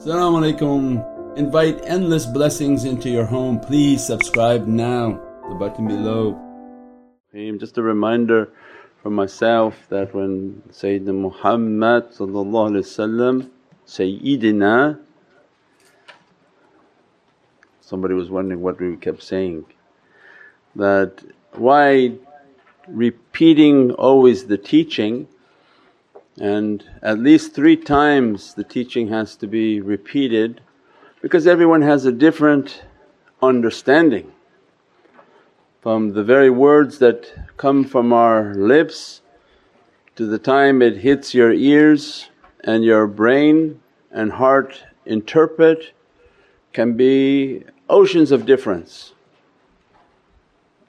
Assalamu 0.00 0.40
alaikum. 0.40 1.36
Invite 1.36 1.84
endless 1.84 2.24
blessings 2.24 2.86
into 2.86 3.10
your 3.10 3.26
home. 3.26 3.60
Please 3.60 4.02
subscribe 4.02 4.66
now, 4.66 5.20
the 5.46 5.54
button 5.54 5.86
below. 5.86 6.40
Just 7.34 7.76
a 7.76 7.82
reminder 7.82 8.50
for 9.02 9.10
myself 9.10 9.74
that 9.90 10.14
when 10.14 10.62
Sayyidina 10.70 11.12
Muhammad 11.12 12.12
Sayyidina 13.86 14.98
somebody 17.82 18.14
was 18.14 18.30
wondering 18.30 18.62
what 18.62 18.80
we 18.80 18.96
kept 18.96 19.22
saying 19.22 19.66
that 20.76 21.22
why 21.52 22.14
repeating 22.88 23.90
always 23.92 24.46
the 24.46 24.56
teaching 24.56 25.28
and 26.40 26.82
at 27.02 27.18
least 27.18 27.54
three 27.54 27.76
times 27.76 28.54
the 28.54 28.64
teaching 28.64 29.08
has 29.08 29.36
to 29.36 29.46
be 29.46 29.80
repeated 29.80 30.62
because 31.20 31.46
everyone 31.46 31.82
has 31.82 32.06
a 32.06 32.12
different 32.12 32.82
understanding. 33.42 34.32
From 35.82 36.14
the 36.14 36.24
very 36.24 36.48
words 36.48 36.98
that 36.98 37.30
come 37.58 37.84
from 37.84 38.12
our 38.14 38.54
lips 38.54 39.20
to 40.16 40.26
the 40.26 40.38
time 40.38 40.80
it 40.80 40.96
hits 40.96 41.34
your 41.34 41.52
ears 41.52 42.30
and 42.64 42.84
your 42.84 43.06
brain 43.06 43.80
and 44.10 44.32
heart 44.32 44.82
interpret 45.04 45.92
can 46.72 46.94
be 46.94 47.64
oceans 47.90 48.30
of 48.30 48.46
difference. 48.46 49.12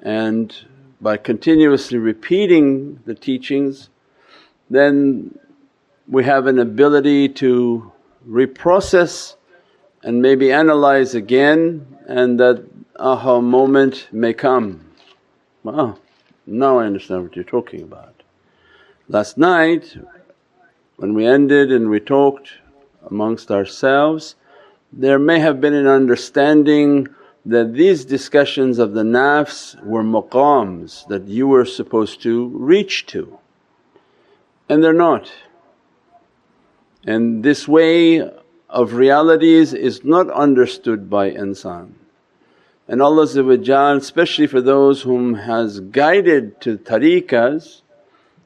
And 0.01 0.55
by 1.01 1.17
continuously 1.17 1.97
repeating 1.97 3.01
the 3.05 3.15
teachings 3.15 3.89
then 4.71 5.37
we 6.07 6.23
have 6.23 6.47
an 6.47 6.59
ability 6.59 7.27
to 7.27 7.91
reprocess 8.27 9.35
and 10.01 10.21
maybe 10.21 10.51
analyze 10.51 11.13
again 11.13 11.85
and 12.07 12.39
that 12.39 12.65
aha 12.97 13.41
moment 13.41 14.07
may 14.13 14.33
come, 14.33 14.85
ah 15.65 15.95
now 16.47 16.79
I 16.79 16.85
understand 16.85 17.23
what 17.23 17.35
you're 17.35 17.43
talking 17.43 17.81
about. 17.81 18.23
Last 19.09 19.37
night 19.37 19.97
when 20.95 21.13
we 21.13 21.25
ended 21.25 21.71
and 21.71 21.89
we 21.89 21.99
talked 21.99 22.49
amongst 23.09 23.51
ourselves 23.51 24.35
there 24.93 25.19
may 25.19 25.39
have 25.39 25.59
been 25.59 25.73
an 25.73 25.87
understanding 25.87 27.07
that 27.45 27.73
these 27.73 28.05
discussions 28.05 28.79
of 28.79 28.93
the 28.93 29.03
nafs 29.03 29.81
were 29.83 30.03
maqams 30.03 31.07
that 31.07 31.27
you 31.27 31.47
were 31.47 31.65
supposed 31.65 32.21
to 32.21 32.47
reach 32.49 33.05
to 33.07 33.37
and 34.71 34.81
they're 34.81 34.93
not. 34.93 35.29
And 37.03 37.43
this 37.43 37.67
way 37.67 38.21
of 38.69 38.93
realities 38.93 39.73
is 39.73 40.05
not 40.05 40.29
understood 40.29 41.09
by 41.09 41.31
insan. 41.31 41.95
And 42.87 43.01
Allah 43.01 43.25
especially 43.97 44.47
for 44.47 44.61
those 44.61 45.01
whom 45.01 45.33
has 45.33 45.81
guided 45.81 46.61
to 46.61 46.77
tariqas, 46.77 47.81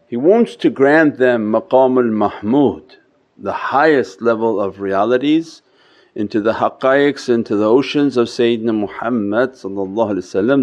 He 0.07 0.17
wants 0.17 0.55
to 0.55 0.71
grant 0.71 1.19
them 1.19 1.51
maqamul 1.51 2.11
mahmud, 2.11 2.97
the 3.37 3.59
highest 3.75 4.19
level 4.19 4.59
of 4.59 4.79
realities 4.79 5.61
into 6.15 6.41
the 6.41 6.53
haqqaiqs, 6.53 7.29
into 7.29 7.55
the 7.55 7.69
oceans 7.69 8.17
of 8.17 8.29
Sayyidina 8.29 8.73
Muhammad 8.73 9.53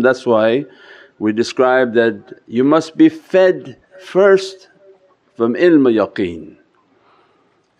That's 0.03 0.27
why 0.27 0.65
we 1.21 1.33
describe 1.33 1.95
that 1.95 2.41
you 2.49 2.65
must 2.65 2.97
be 2.97 3.09
fed 3.09 3.79
first 4.01 4.69
from 5.43 5.55
ilm 5.55 5.91
yaqeen. 5.93 6.55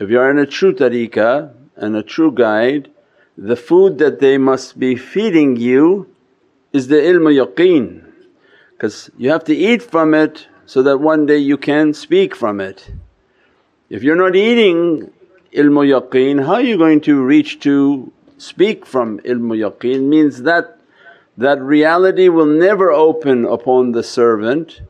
If 0.01 0.11
you 0.11 0.19
are 0.19 0.29
in 0.33 0.39
a 0.39 0.47
true 0.47 0.75
tariqah 0.75 1.55
and 1.77 1.95
a 1.95 2.03
true 2.03 2.33
guide, 2.33 2.91
the 3.39 3.55
food 3.55 3.99
that 3.99 4.19
they 4.19 4.37
must 4.37 4.81
be 4.81 4.97
feeding 4.97 5.55
you 5.55 6.13
is 6.73 6.89
the 6.89 6.97
ilm 6.97 7.31
yaqeen 7.31 8.03
because 8.73 9.11
you 9.17 9.31
have 9.31 9.45
to 9.45 9.55
eat 9.55 9.81
from 9.81 10.13
it 10.13 10.49
so 10.67 10.83
that 10.83 10.99
one 10.99 11.25
day 11.27 11.39
you 11.39 11.57
can 11.57 11.95
speak 11.95 12.35
from 12.35 12.61
it. 12.61 12.91
If 13.89 14.03
you're 14.03 14.17
not 14.17 14.35
eating 14.35 15.13
ilm 15.53 15.79
yaqeen, 15.95 16.45
how 16.45 16.55
are 16.55 16.63
you 16.63 16.77
going 16.77 17.01
to 17.03 17.23
reach 17.23 17.61
to 17.61 18.13
speak 18.39 18.85
from 18.85 19.21
ilm 19.21 19.57
yaqeen? 19.57 20.09
Means 20.09 20.43
that 20.43 20.81
that 21.39 21.63
reality 21.63 22.29
will 22.29 22.53
never 22.67 22.91
open 22.91 23.45
upon 23.45 23.93
the 23.93 24.03
servant 24.03 24.81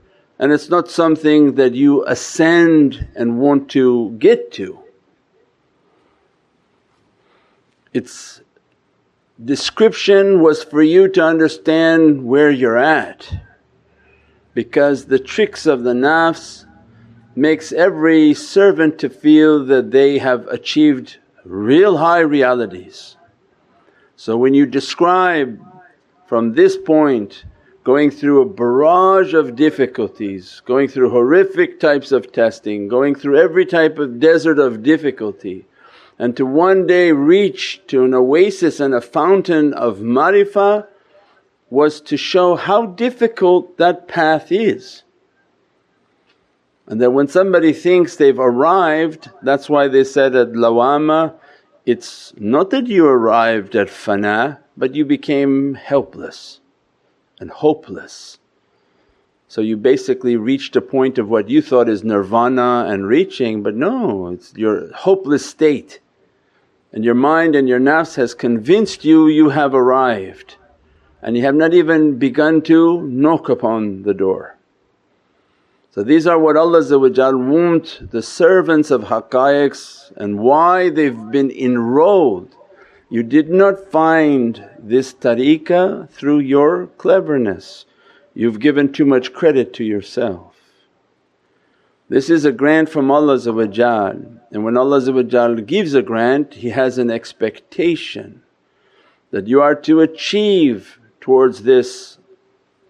and 0.42 0.50
it's 0.50 0.68
not 0.68 0.90
something 0.90 1.54
that 1.54 1.72
you 1.72 2.04
ascend 2.04 3.06
and 3.14 3.38
want 3.38 3.70
to 3.70 4.10
get 4.18 4.50
to. 4.50 4.76
Its 7.92 8.40
description 9.44 10.40
was 10.40 10.64
for 10.64 10.82
you 10.82 11.06
to 11.06 11.24
understand 11.24 12.24
where 12.24 12.50
you're 12.50 12.76
at 12.76 13.32
because 14.52 15.04
the 15.04 15.20
tricks 15.20 15.64
of 15.64 15.84
the 15.84 15.92
nafs 15.92 16.66
makes 17.36 17.70
every 17.70 18.34
servant 18.34 18.98
to 18.98 19.08
feel 19.08 19.64
that 19.66 19.92
they 19.92 20.18
have 20.18 20.48
achieved 20.48 21.18
real 21.44 21.98
high 21.98 22.18
realities. 22.18 23.16
So 24.16 24.36
when 24.36 24.54
you 24.54 24.66
describe 24.66 25.64
from 26.26 26.54
this 26.54 26.76
point 26.76 27.44
going 27.84 28.10
through 28.10 28.40
a 28.42 28.46
barrage 28.46 29.34
of 29.34 29.56
difficulties, 29.56 30.62
going 30.64 30.88
through 30.88 31.10
horrific 31.10 31.80
types 31.80 32.12
of 32.12 32.32
testing, 32.32 32.88
going 32.88 33.14
through 33.14 33.38
every 33.38 33.66
type 33.66 33.98
of 33.98 34.20
desert 34.20 34.58
of 34.58 34.82
difficulty 34.82 35.66
and 36.18 36.36
to 36.36 36.46
one 36.46 36.86
day 36.86 37.10
reach 37.10 37.80
to 37.88 38.04
an 38.04 38.14
oasis 38.14 38.78
and 38.78 38.94
a 38.94 39.00
fountain 39.00 39.74
of 39.74 39.98
marifah 39.98 40.86
was 41.68 42.00
to 42.00 42.16
show 42.16 42.54
how 42.54 42.86
difficult 42.86 43.76
that 43.78 44.06
path 44.06 44.52
is. 44.52 45.02
And 46.86 47.00
that 47.00 47.10
when 47.10 47.26
somebody 47.26 47.72
thinks 47.72 48.14
they've 48.14 48.38
arrived 48.38 49.30
that's 49.42 49.68
why 49.68 49.88
they 49.88 50.04
said 50.04 50.36
at 50.36 50.52
Lawama, 50.52 51.34
it's 51.86 52.32
not 52.36 52.70
that 52.70 52.86
you 52.86 53.04
arrived 53.06 53.74
at 53.74 53.88
fana 53.88 54.58
but 54.76 54.94
you 54.94 55.04
became 55.04 55.74
helpless 55.74 56.60
and 57.42 57.50
hopeless. 57.50 58.38
So 59.48 59.60
you 59.60 59.76
basically 59.76 60.36
reached 60.36 60.76
a 60.76 60.80
point 60.80 61.18
of 61.18 61.28
what 61.28 61.50
you 61.50 61.60
thought 61.60 61.88
is 61.88 62.04
nirvana 62.04 62.86
and 62.88 63.06
reaching 63.06 63.62
but 63.62 63.74
no, 63.74 64.28
it's 64.28 64.54
your 64.54 64.90
hopeless 64.94 65.44
state 65.44 66.00
and 66.92 67.04
your 67.04 67.16
mind 67.16 67.56
and 67.56 67.68
your 67.68 67.80
nafs 67.80 68.14
has 68.14 68.32
convinced 68.32 69.04
you 69.04 69.26
you 69.26 69.48
have 69.48 69.74
arrived 69.74 70.54
and 71.20 71.36
you 71.36 71.42
have 71.42 71.56
not 71.56 71.74
even 71.74 72.16
begun 72.16 72.62
to 72.62 73.02
knock 73.02 73.48
upon 73.48 74.04
the 74.04 74.14
door. 74.14 74.56
So 75.90 76.02
these 76.02 76.26
are 76.26 76.38
what 76.38 76.56
Allah 76.56 76.80
want 77.36 78.10
the 78.10 78.22
servants 78.22 78.90
of 78.90 79.02
haqqaiqs 79.02 80.12
and 80.16 80.38
why 80.38 80.90
they've 80.90 81.30
been 81.30 81.50
enrolled 81.50 82.54
you 83.12 83.22
did 83.22 83.50
not 83.50 83.90
find 83.90 84.66
this 84.78 85.12
tariqah 85.12 86.08
through 86.08 86.38
your 86.38 86.86
cleverness, 86.96 87.84
you've 88.32 88.58
given 88.58 88.90
too 88.90 89.04
much 89.04 89.34
credit 89.34 89.74
to 89.74 89.84
yourself. 89.84 90.54
This 92.08 92.30
is 92.30 92.46
a 92.46 92.52
grant 92.52 92.88
from 92.88 93.10
Allah 93.10 93.38
and 94.50 94.64
when 94.64 94.78
Allah 94.78 95.60
gives 95.60 95.92
a 95.92 96.00
grant 96.00 96.54
He 96.54 96.70
has 96.70 96.96
an 96.96 97.10
expectation 97.10 98.42
that 99.30 99.46
you 99.46 99.60
are 99.60 99.74
to 99.74 100.00
achieve 100.00 100.98
towards 101.20 101.64
this 101.64 102.16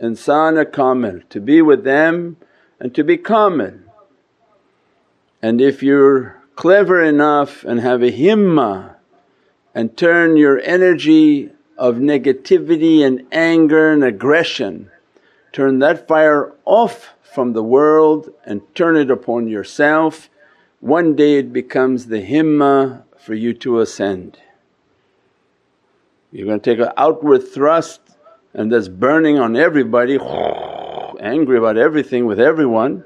insana 0.00 0.64
kamil, 0.64 1.22
to 1.30 1.40
be 1.40 1.62
with 1.62 1.82
them 1.82 2.36
and 2.78 2.94
to 2.94 3.02
be 3.02 3.16
kamil. 3.16 3.74
And 5.42 5.60
if 5.60 5.82
you're 5.82 6.40
clever 6.54 7.02
enough 7.02 7.64
and 7.64 7.80
have 7.80 8.04
a 8.04 8.12
himmah 8.12 8.91
and 9.74 9.96
turn 9.96 10.36
your 10.36 10.60
energy 10.60 11.50
of 11.78 11.96
negativity 11.96 13.04
and 13.04 13.26
anger 13.32 13.92
and 13.92 14.04
aggression, 14.04 14.90
turn 15.52 15.78
that 15.80 16.06
fire 16.06 16.52
off 16.64 17.14
from 17.22 17.52
the 17.52 17.62
world 17.62 18.30
and 18.44 18.62
turn 18.74 18.96
it 18.96 19.10
upon 19.10 19.48
yourself, 19.48 20.28
one 20.80 21.16
day 21.16 21.36
it 21.38 21.52
becomes 21.52 22.06
the 22.06 22.22
himmah 22.22 23.02
for 23.18 23.34
you 23.34 23.54
to 23.54 23.80
ascend. 23.80 24.38
You're 26.30 26.46
going 26.46 26.60
to 26.60 26.70
take 26.70 26.84
an 26.84 26.92
outward 26.96 27.40
thrust 27.40 28.00
and 28.54 28.70
that's 28.70 28.88
burning 28.88 29.38
on 29.38 29.56
everybody, 29.56 30.18
angry 31.20 31.56
about 31.56 31.78
everything 31.78 32.26
with 32.26 32.40
everyone 32.40 33.04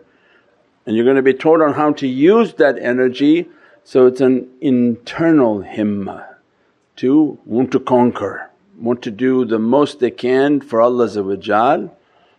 and 0.87 0.95
you're 0.95 1.05
going 1.05 1.17
to 1.17 1.23
be 1.23 1.35
taught 1.35 1.61
on 1.61 1.75
how 1.75 1.93
to 1.93 2.07
use 2.07 2.55
that 2.55 2.79
energy 2.79 3.49
so 3.85 4.07
it's 4.07 4.21
an 4.21 4.49
internal 4.61 5.63
himmah 5.63 6.36
to 6.97 7.39
want 7.45 7.73
to 7.73 7.81
conquer, 7.81 8.51
want 8.79 9.03
to 9.03 9.11
do 9.11 9.45
the 9.45 9.59
most 9.59 10.01
they 10.01 10.11
can 10.11 10.61
for 10.61 10.81
Allah 10.81 11.09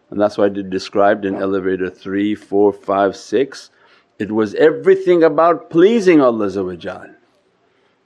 and 0.09 0.21
that's 0.21 0.37
why 0.37 0.49
did 0.49 0.69
described 0.69 1.25
in 1.25 1.35
elevator 1.35 1.89
3, 1.89 2.35
4, 2.35 2.73
5, 2.73 3.15
6 3.15 3.69
it 4.19 4.31
was 4.31 4.55
everything 4.55 5.23
about 5.23 5.69
pleasing 5.69 6.21
Allah 6.21 6.49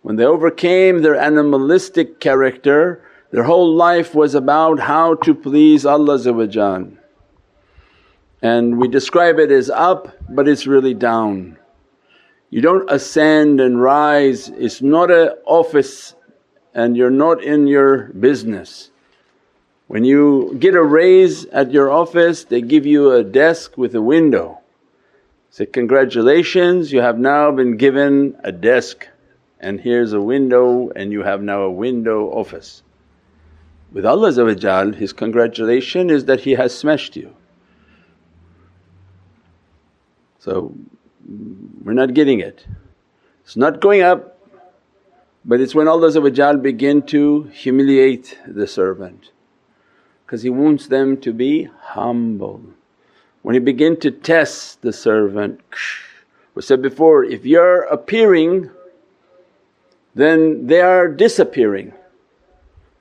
When 0.01 0.15
they 0.17 0.25
overcame 0.25 1.01
their 1.01 1.15
animalistic 1.15 2.19
character, 2.19 3.01
their 3.31 3.43
whole 3.43 3.73
life 3.73 4.13
was 4.13 4.35
about 4.35 4.79
how 4.79 5.15
to 5.15 5.33
please 5.33 5.85
Allah 5.85 6.19
and 8.43 8.77
we 8.77 8.87
describe 8.87 9.39
it 9.39 9.51
as 9.51 9.69
up 9.69 10.17
but 10.29 10.47
it's 10.47 10.67
really 10.67 10.93
down. 10.93 11.57
You 12.49 12.59
don't 12.59 12.89
ascend 12.91 13.61
and 13.61 13.81
rise, 13.81 14.49
it's 14.49 14.81
not 14.81 15.09
a 15.09 15.37
office 15.45 16.15
and 16.73 16.95
you're 16.95 17.09
not 17.09 17.43
in 17.43 17.67
your 17.67 18.05
business. 18.13 18.91
When 19.87 20.05
you 20.05 20.55
get 20.59 20.75
a 20.75 20.83
raise 20.83 21.45
at 21.45 21.71
your 21.71 21.91
office 21.91 22.45
they 22.45 22.61
give 22.61 22.85
you 22.85 23.11
a 23.11 23.23
desk 23.23 23.77
with 23.77 23.93
a 23.95 24.01
window. 24.01 24.59
Say, 25.49 25.65
congratulations 25.65 26.93
you 26.93 27.01
have 27.01 27.19
now 27.19 27.51
been 27.51 27.75
given 27.75 28.39
a 28.43 28.51
desk 28.51 29.07
and 29.59 29.81
here's 29.81 30.13
a 30.13 30.21
window 30.21 30.89
and 30.95 31.11
you 31.11 31.23
have 31.23 31.41
now 31.41 31.63
a 31.63 31.71
window 31.71 32.29
office. 32.29 32.83
With 33.91 34.05
Allah 34.05 34.93
His 34.93 35.11
congratulation 35.11 36.09
is 36.09 36.25
that 36.25 36.39
He 36.39 36.51
has 36.51 36.77
smashed 36.77 37.17
you. 37.17 37.35
So 40.39 40.73
we're 41.83 41.93
not 41.93 42.13
getting 42.13 42.39
it. 42.39 42.65
It's 43.43 43.57
not 43.57 43.81
going 43.81 44.01
up 44.01 44.30
but 45.43 45.59
it's 45.59 45.75
when 45.75 45.87
Allah 45.87 46.57
begin 46.57 47.01
to 47.03 47.43
humiliate 47.53 48.37
the 48.47 48.67
servant 48.67 49.31
because 50.25 50.43
He 50.43 50.49
wants 50.49 50.87
them 50.87 51.19
to 51.21 51.33
be 51.33 51.69
humble. 51.79 52.61
When 53.41 53.55
He 53.55 53.59
begin 53.59 53.99
to 54.01 54.11
test 54.11 54.81
the 54.81 54.93
servant, 54.93 55.61
we 56.55 56.61
said 56.61 56.81
before 56.81 57.23
if 57.23 57.45
you're 57.45 57.83
appearing 57.83 58.69
then 60.13 60.67
they 60.67 60.81
are 60.81 61.07
disappearing. 61.07 61.93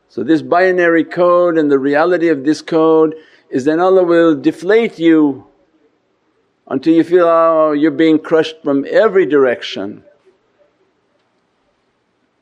So 0.08 0.22
this 0.22 0.42
binary 0.42 1.04
code 1.04 1.58
and 1.58 1.70
the 1.70 1.78
reality 1.78 2.28
of 2.28 2.44
this 2.44 2.62
code 2.62 3.14
is 3.48 3.64
then 3.64 3.80
Allah 3.80 4.04
will 4.04 4.34
deflate 4.34 4.98
you 4.98 5.46
until 6.68 6.94
you 6.94 7.04
feel, 7.04 7.26
oh 7.26 7.72
you're 7.72 7.90
being 7.90 8.18
crushed 8.18 8.62
from 8.62 8.86
every 8.88 9.26
direction. 9.26 10.04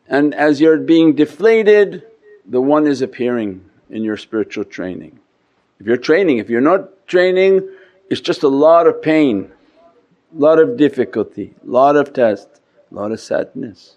And 0.08 0.34
as 0.34 0.60
you're 0.60 0.78
being 0.78 1.14
deflated 1.14 2.05
the 2.50 2.60
one 2.60 2.87
is 2.87 3.02
appearing 3.02 3.62
in 3.90 4.02
your 4.02 4.16
spiritual 4.16 4.64
training. 4.64 5.19
If 5.81 5.87
you're 5.87 5.99
training, 5.99 6.38
if 6.38 6.49
you're 6.49 6.60
not 6.60 7.06
training 7.06 7.69
it's 8.10 8.20
just 8.20 8.43
a 8.43 8.49
lot 8.49 8.87
of 8.87 9.02
pain, 9.02 9.50
lot 10.34 10.58
of 10.58 10.76
difficulty, 10.76 11.55
lot 11.62 11.94
of 11.96 12.12
test, 12.12 12.49
lot 12.90 13.12
of 13.12 13.20
sadness. 13.20 13.96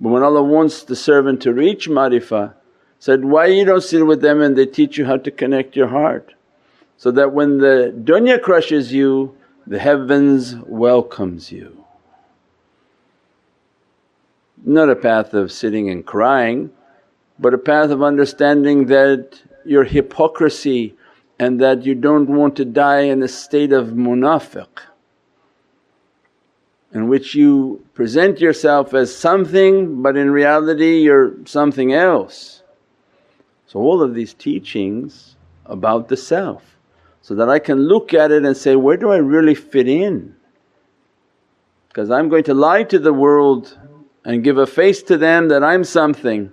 But 0.00 0.08
when 0.08 0.22
Allah 0.22 0.42
wants 0.42 0.82
the 0.82 0.96
servant 0.96 1.40
to 1.42 1.52
reach 1.52 1.88
marifah 1.88 2.54
said, 2.98 3.24
why 3.24 3.46
you 3.46 3.64
don't 3.64 3.82
sit 3.82 4.04
with 4.04 4.22
them 4.22 4.40
and 4.40 4.56
they 4.56 4.66
teach 4.66 4.98
you 4.98 5.04
how 5.04 5.18
to 5.18 5.30
connect 5.30 5.76
your 5.76 5.88
heart 5.88 6.34
so 6.96 7.10
that 7.10 7.32
when 7.32 7.58
the 7.58 7.94
dunya 8.04 8.40
crushes 8.40 8.92
you 8.92 9.36
the 9.66 9.78
heavens 9.78 10.56
welcomes 10.66 11.52
you 11.52 11.83
not 14.64 14.90
a 14.90 14.96
path 14.96 15.34
of 15.34 15.52
sitting 15.52 15.90
and 15.90 16.04
crying 16.06 16.70
but 17.38 17.54
a 17.54 17.58
path 17.58 17.90
of 17.90 18.02
understanding 18.02 18.86
that 18.86 19.40
your 19.64 19.84
hypocrisy 19.84 20.96
and 21.38 21.60
that 21.60 21.84
you 21.84 21.94
don't 21.94 22.28
want 22.28 22.56
to 22.56 22.64
die 22.64 23.00
in 23.00 23.22
a 23.22 23.28
state 23.28 23.72
of 23.72 23.88
munafiq 23.88 24.68
in 26.92 27.08
which 27.08 27.34
you 27.34 27.84
present 27.94 28.40
yourself 28.40 28.94
as 28.94 29.14
something 29.14 30.00
but 30.00 30.16
in 30.16 30.30
reality 30.30 30.98
you're 30.98 31.34
something 31.44 31.92
else. 31.92 32.62
So 33.66 33.80
all 33.80 34.00
of 34.00 34.14
these 34.14 34.32
teachings 34.32 35.34
about 35.66 36.08
the 36.08 36.16
self 36.16 36.62
so 37.20 37.34
that 37.34 37.48
I 37.48 37.58
can 37.58 37.88
look 37.88 38.14
at 38.14 38.30
it 38.30 38.44
and 38.44 38.56
say, 38.56 38.76
where 38.76 38.96
do 38.96 39.10
I 39.10 39.16
really 39.16 39.56
fit 39.56 39.88
in? 39.88 40.36
Because 41.88 42.10
I'm 42.10 42.28
going 42.28 42.44
to 42.44 42.54
lie 42.54 42.84
to 42.84 42.98
the 42.98 43.12
world 43.12 43.76
and 44.24 44.44
give 44.44 44.58
a 44.58 44.66
face 44.66 45.02
to 45.02 45.16
them 45.18 45.48
that 45.48 45.62
I'm 45.62 45.84
something 45.84 46.52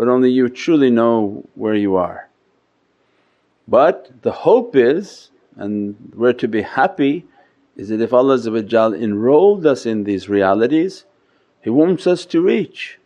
but 0.00 0.08
only 0.08 0.30
you 0.30 0.48
truly 0.48 0.90
know 0.90 1.44
where 1.54 1.74
you 1.74 1.96
are. 1.96 2.30
But 3.68 4.22
the 4.22 4.32
hope 4.32 4.74
is 4.74 5.30
and 5.56 6.12
we're 6.16 6.32
to 6.32 6.48
be 6.48 6.62
happy 6.62 7.26
is 7.76 7.90
that 7.90 8.00
if 8.00 8.14
Allah 8.14 8.38
enrolled 8.94 9.66
us 9.66 9.84
in 9.84 10.04
these 10.04 10.26
realities 10.26 11.04
He 11.60 11.68
wants 11.68 12.06
us 12.06 12.24
to 12.26 12.40
reach. 12.40 12.98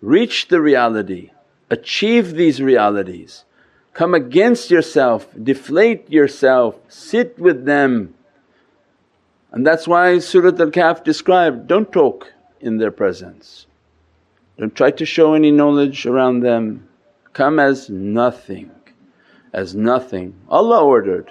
Reach 0.00 0.46
the 0.46 0.60
reality, 0.60 1.30
achieve 1.68 2.34
these 2.34 2.62
realities, 2.62 3.44
come 3.92 4.14
against 4.14 4.70
yourself, 4.70 5.26
deflate 5.42 6.08
yourself, 6.08 6.76
sit 6.88 7.38
with 7.40 7.64
them. 7.64 8.14
And 9.50 9.66
that's 9.66 9.88
why 9.88 10.20
Surat 10.20 10.60
Al-Kahf 10.60 11.02
described, 11.02 11.66
don't 11.66 11.90
talk 11.90 12.32
in 12.64 12.78
their 12.78 12.90
presence. 12.90 13.66
Don't 14.58 14.74
try 14.74 14.90
to 14.92 15.04
show 15.04 15.34
any 15.34 15.50
knowledge 15.50 16.06
around 16.06 16.40
them, 16.40 16.88
come 17.32 17.58
as 17.58 17.90
nothing, 17.90 18.70
as 19.52 19.74
nothing. 19.74 20.34
Allah 20.48 20.82
ordered. 20.82 21.30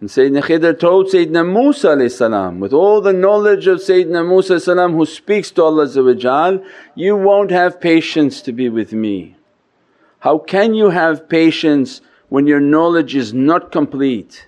And 0.00 0.08
Sayyidina 0.08 0.42
Khidr 0.42 0.80
told 0.80 1.08
Sayyidina 1.08 1.44
Musa 1.52 2.08
salam, 2.08 2.58
with 2.58 2.72
all 2.72 3.02
the 3.02 3.12
knowledge 3.12 3.66
of 3.66 3.80
Sayyidina 3.80 4.26
Musa 4.26 4.58
salam, 4.58 4.94
who 4.94 5.04
speaks 5.04 5.50
to 5.52 5.62
Allah 5.62 6.62
you 6.94 7.16
won't 7.16 7.50
have 7.50 7.80
patience 7.80 8.40
to 8.42 8.52
be 8.52 8.70
with 8.70 8.92
me. 8.92 9.36
How 10.20 10.38
can 10.38 10.74
you 10.74 10.90
have 10.90 11.28
patience 11.28 12.00
when 12.30 12.46
your 12.46 12.60
knowledge 12.60 13.14
is 13.14 13.34
not 13.34 13.70
complete? 13.70 14.46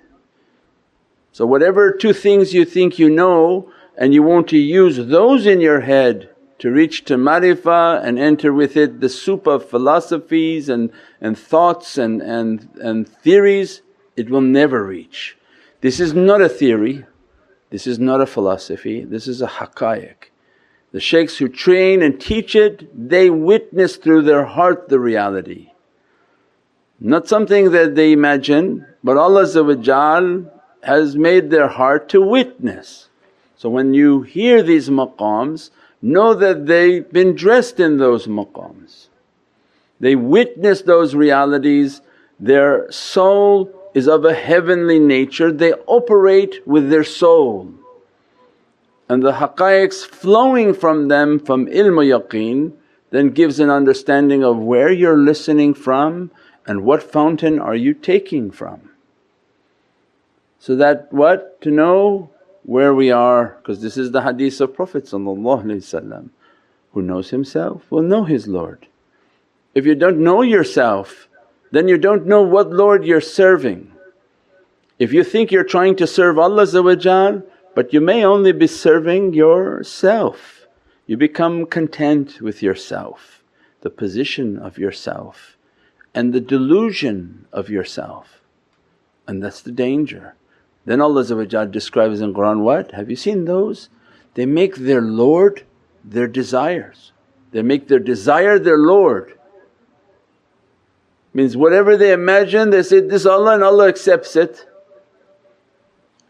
So 1.33 1.47
whatever 1.47 1.93
two 1.93 2.13
things 2.13 2.55
you 2.55 2.65
think 2.65 2.99
you 2.99 3.11
know 3.11 3.71
and 3.97 4.15
you 4.15 4.23
want 4.23 4.49
to 4.49 4.59
use 4.59 4.97
those 4.97 5.47
in 5.47 5.61
your 5.61 5.81
head 5.81 6.31
to 6.59 6.71
reach 6.71 7.05
to 7.05 7.17
marifah 7.17 8.03
and 8.05 8.19
enter 8.19 8.53
with 8.53 8.77
it 8.77 9.01
the 9.01 9.09
soup 9.09 9.47
of 9.47 9.69
philosophies 9.69 10.69
and, 10.69 10.91
and 11.21 11.37
thoughts 11.37 11.99
and, 11.99 12.23
and, 12.23 12.69
and 12.81 13.09
theories, 13.09 13.83
it 14.17 14.31
will 14.31 14.41
never 14.41 14.85
reach. 14.87 15.37
This 15.81 15.99
is 15.99 16.15
not 16.15 16.41
a 16.41 16.49
theory, 16.49 17.05
this 17.71 17.87
is 17.87 17.99
not 17.99 18.21
a 18.21 18.27
philosophy, 18.27 19.05
this 19.05 19.27
is 19.27 19.43
a 19.43 19.49
haqqaiq. 19.49 20.15
The 20.93 21.01
shaykhs 21.01 21.39
who 21.39 21.49
train 21.49 22.03
and 22.03 22.21
teach 22.21 22.55
it, 22.55 23.09
they 23.09 23.31
witness 23.31 23.97
through 23.97 24.23
their 24.23 24.45
heart 24.45 24.89
the 24.89 25.01
reality. 25.01 25.73
Not 27.01 27.27
something 27.27 27.73
that 27.73 27.97
they 27.97 28.13
imagine 28.13 28.87
but 29.03 29.17
Allah 29.17 29.47
has 30.85 31.17
made 31.17 31.51
their 31.51 31.69
heart 31.69 32.09
to 32.11 32.21
witness. 32.21 33.09
So 33.63 33.71
when 33.71 33.95
you 33.95 34.23
hear 34.23 34.61
these 34.61 34.91
maqams 34.91 35.71
know 36.03 36.35
that 36.35 36.67
they've 36.67 37.09
been 37.13 37.37
dressed 37.37 37.79
in 37.79 37.97
those 37.97 38.27
maqams. 38.27 39.07
They 40.01 40.17
witness 40.17 40.83
those 40.83 41.15
realities, 41.15 42.01
their 42.41 42.91
soul 42.91 43.71
is 43.95 44.09
of 44.09 44.25
a 44.25 44.35
heavenly 44.35 44.99
nature, 44.99 45.53
they 45.53 45.75
operate 45.87 46.67
with 46.67 46.91
their 46.91 47.05
soul. 47.05 47.73
And 49.09 49.23
the 49.23 49.35
haqqaiqs 49.35 50.07
flowing 50.07 50.75
from 50.75 51.07
them 51.07 51.39
from 51.39 51.67
ilm 51.67 52.03
yaqeen 52.03 52.73
then 53.11 53.29
gives 53.29 53.61
an 53.61 53.71
understanding 53.71 54.43
of 54.43 54.59
where 54.59 54.91
you're 54.91 55.17
listening 55.17 55.73
from 55.73 56.33
and 56.67 56.83
what 56.83 57.01
fountain 57.01 57.61
are 57.61 57.77
you 57.77 57.95
taking 57.95 58.51
from. 58.51 58.91
So 60.59 60.75
that 60.75 61.13
what? 61.13 61.61
To 61.61 61.71
know 61.71 62.33
where 62.65 62.95
we 62.95 63.11
are 63.11 63.57
because 63.59 63.81
this 63.81 63.97
is 63.97 64.11
the 64.11 64.23
hadith 64.23 64.61
of 64.61 64.75
Prophet 64.75 65.09
who 65.11 67.03
knows 67.03 67.31
himself 67.31 67.91
will 67.91 68.03
know 68.03 68.25
his 68.25 68.47
Lord. 68.47 68.87
If 69.75 69.87
you 69.87 69.95
don't 69.95 70.19
know 70.19 70.43
yourself 70.43 71.29
then 71.71 71.89
you 71.89 71.97
don't 71.97 72.27
know 72.27 72.43
what 72.43 72.71
Lord 72.71 73.05
you're 73.05 73.21
serving. 73.21 73.93
If 74.99 75.13
you 75.13 75.25
think 75.25 75.51
you're 75.51 75.65
trying 75.65 75.97
to 75.97 76.07
serve 76.07 76.39
Allah 76.39 77.43
but 77.75 77.93
you 77.93 78.01
may 78.01 78.25
only 78.25 78.53
be 78.53 78.67
serving 78.67 79.33
yourself, 79.33 80.67
you 81.07 81.17
become 81.17 81.65
content 81.65 82.43
with 82.43 82.63
yourself, 82.63 83.43
the 83.81 83.91
position 83.91 84.59
of 84.59 84.79
yourself 84.79 85.57
and 86.15 86.33
the 86.33 86.41
delusion 86.41 87.47
of 87.53 87.71
yourself 87.71 88.43
and 89.27 89.43
that's 89.43 89.63
the 89.63 89.73
danger. 89.73 90.35
Then 90.85 91.01
Allah 91.01 91.67
describes 91.67 92.21
in 92.21 92.35
Qur'an 92.35 92.61
what? 92.63 92.93
Have 92.93 93.09
you 93.09 93.17
seen 93.17 93.45
those? 93.45 93.89
They 94.35 94.47
make 94.47 94.77
their 94.77 95.03
Lord 95.03 95.65
their 96.05 96.27
desires, 96.27 97.13
they 97.53 97.63
make 97.63 97.89
their 97.89 98.01
desire 98.01 98.59
their 98.59 98.79
Lord. 98.79 99.39
Means 101.35 101.57
whatever 101.57 101.97
they 101.97 102.13
imagine 102.13 102.71
they 102.71 102.83
say, 102.83 103.01
this 103.01 103.25
Allah 103.25 103.55
and 103.55 103.65
Allah 103.65 103.89
accepts 103.89 104.37
it. 104.37 104.67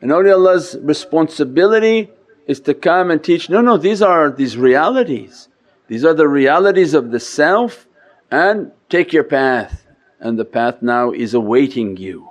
And 0.00 0.12
only 0.12 0.30
Allah's 0.30 0.76
responsibility 0.80 2.10
is 2.46 2.60
to 2.60 2.74
come 2.74 3.10
and 3.10 3.22
teach, 3.22 3.50
no, 3.50 3.60
no 3.60 3.76
these 3.76 4.00
are 4.00 4.30
these 4.30 4.56
realities. 4.56 5.48
These 5.88 6.04
are 6.04 6.14
the 6.14 6.28
realities 6.28 6.94
of 6.94 7.10
the 7.10 7.18
self 7.18 7.88
and 8.30 8.70
take 8.88 9.12
your 9.12 9.24
path 9.24 9.82
and 10.22 10.38
the 10.38 10.44
path 10.44 10.82
now 10.82 11.10
is 11.10 11.34
awaiting 11.34 11.96
you. 11.96 12.30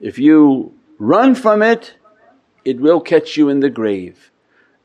If 0.00 0.18
you 0.18 0.74
run 1.06 1.34
from 1.34 1.62
it, 1.62 1.94
it 2.64 2.80
will 2.80 3.00
catch 3.00 3.36
you 3.36 3.48
in 3.48 3.60
the 3.60 3.70
grave 3.70 4.30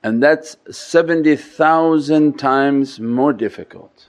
and 0.04 0.24
that's 0.24 0.58
70,000 0.72 2.40
times 2.40 3.00
more 3.00 3.34
difficult. 3.34 4.08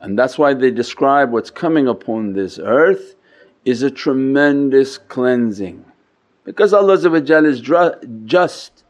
And 0.00 0.16
that's 0.16 0.38
why 0.38 0.54
they 0.54 0.70
describe 0.70 1.32
what's 1.32 1.50
coming 1.50 1.88
upon 1.88 2.32
this 2.32 2.58
earth 2.60 3.16
is 3.64 3.82
a 3.82 3.90
tremendous 3.90 4.96
cleansing. 4.96 5.84
Because 6.44 6.72
Allah 6.72 6.94
is 6.94 7.60
just, 8.24 8.84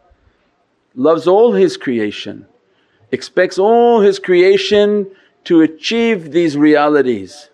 loves 0.95 1.27
all 1.27 1.53
His 1.53 1.79
creation, 1.79 2.47
expects 3.11 3.59
all 3.59 4.03
His 4.03 4.19
creation 4.19 5.11
to 5.45 5.62
achieve 5.62 6.33
these 6.33 6.59
realities. 6.59 7.49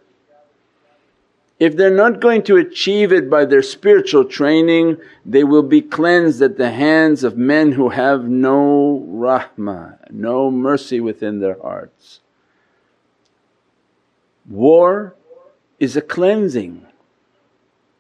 If 1.61 1.76
they're 1.76 1.90
not 1.90 2.20
going 2.20 2.42
to 2.44 2.56
achieve 2.56 3.12
it 3.12 3.30
by 3.30 3.44
their 3.44 3.62
spiritual 3.62 4.25
training, 4.25 4.96
they 5.25 5.44
will 5.44 5.62
be 5.62 5.80
cleansed 5.80 6.42
at 6.42 6.56
the 6.56 6.70
hands 6.70 7.23
of 7.23 7.37
men 7.37 7.73
who 7.73 7.90
have 7.90 8.25
no 8.25 9.06
rahmah, 9.08 10.11
no 10.11 10.50
mercy 10.50 11.00
within 11.00 11.40
their 11.40 11.61
hearts. 11.62 12.20
War 14.49 15.14
is 15.78 15.96
a 15.96 16.02
cleansing. 16.02 16.87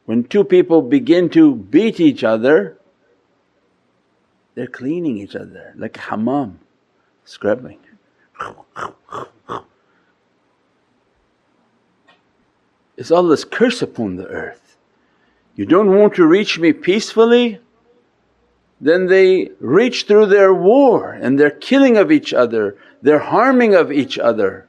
When 0.04 0.24
two 0.24 0.44
people 0.44 0.82
begin 0.82 1.30
to 1.30 1.54
beat 1.54 2.00
each 2.00 2.24
other, 2.24 2.76
they're 4.54 4.66
cleaning 4.66 5.16
each 5.18 5.36
other 5.36 5.74
like 5.76 5.96
a 5.96 6.00
hammam, 6.00 6.58
scrubbing. 7.24 7.78
It's 12.96 13.10
Allah's 13.10 13.44
curse 13.44 13.82
upon 13.82 14.16
the 14.16 14.26
earth. 14.26 14.76
You 15.56 15.66
don't 15.66 15.96
want 15.96 16.14
to 16.14 16.26
reach 16.26 16.58
me 16.58 16.72
peacefully? 16.72 17.60
Then 18.80 19.06
they 19.06 19.50
reach 19.60 20.04
through 20.06 20.26
their 20.26 20.52
war 20.52 21.12
and 21.12 21.38
their 21.38 21.50
killing 21.50 21.96
of 21.96 22.10
each 22.10 22.34
other, 22.34 22.76
their 23.02 23.20
harming 23.20 23.74
of 23.74 23.92
each 23.92 24.18
other. 24.18 24.68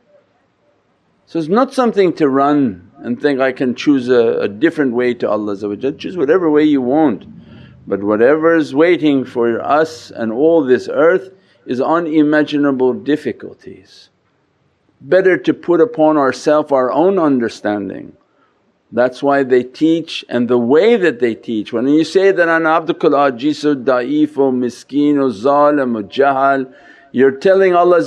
So 1.25 1.39
it's 1.39 1.47
not 1.47 1.73
something 1.73 2.13
to 2.13 2.29
run 2.29 2.91
and 2.99 3.19
think, 3.19 3.39
I 3.39 3.51
can 3.51 3.75
choose 3.75 4.09
a, 4.09 4.39
a 4.41 4.47
different 4.47 4.93
way 4.93 5.13
to 5.15 5.29
Allah 5.29 5.57
choose 5.93 6.17
whatever 6.17 6.49
way 6.49 6.63
you 6.63 6.81
want. 6.81 7.25
But 7.87 8.03
whatever 8.03 8.55
is 8.55 8.73
waiting 8.73 9.25
for 9.25 9.61
us 9.61 10.11
and 10.11 10.31
all 10.31 10.63
this 10.63 10.87
earth 10.91 11.31
is 11.65 11.81
unimaginable 11.81 12.93
difficulties. 12.93 14.09
Better 15.07 15.37
to 15.37 15.53
put 15.53 15.81
upon 15.81 16.17
ourself 16.17 16.71
our 16.71 16.91
own 16.91 17.19
understanding. 17.19 18.15
That's 18.91 19.21
why 19.21 19.43
they 19.43 19.63
teach 19.63 20.23
and 20.29 20.47
the 20.47 20.57
way 20.57 20.95
that 20.95 21.19
they 21.19 21.35
teach. 21.35 21.73
When 21.73 21.87
you 21.87 22.03
say 22.03 22.31
that, 22.31 22.49
ana 22.49 22.69
abdukal 22.79 23.13
ajisu 23.25 23.83
da'eefu 23.83 24.53
miskinu 24.63 25.31
zalimu 25.31 26.09
jahal 26.09 26.73
you're 27.15 27.31
telling 27.31 27.73
Allah 27.73 28.01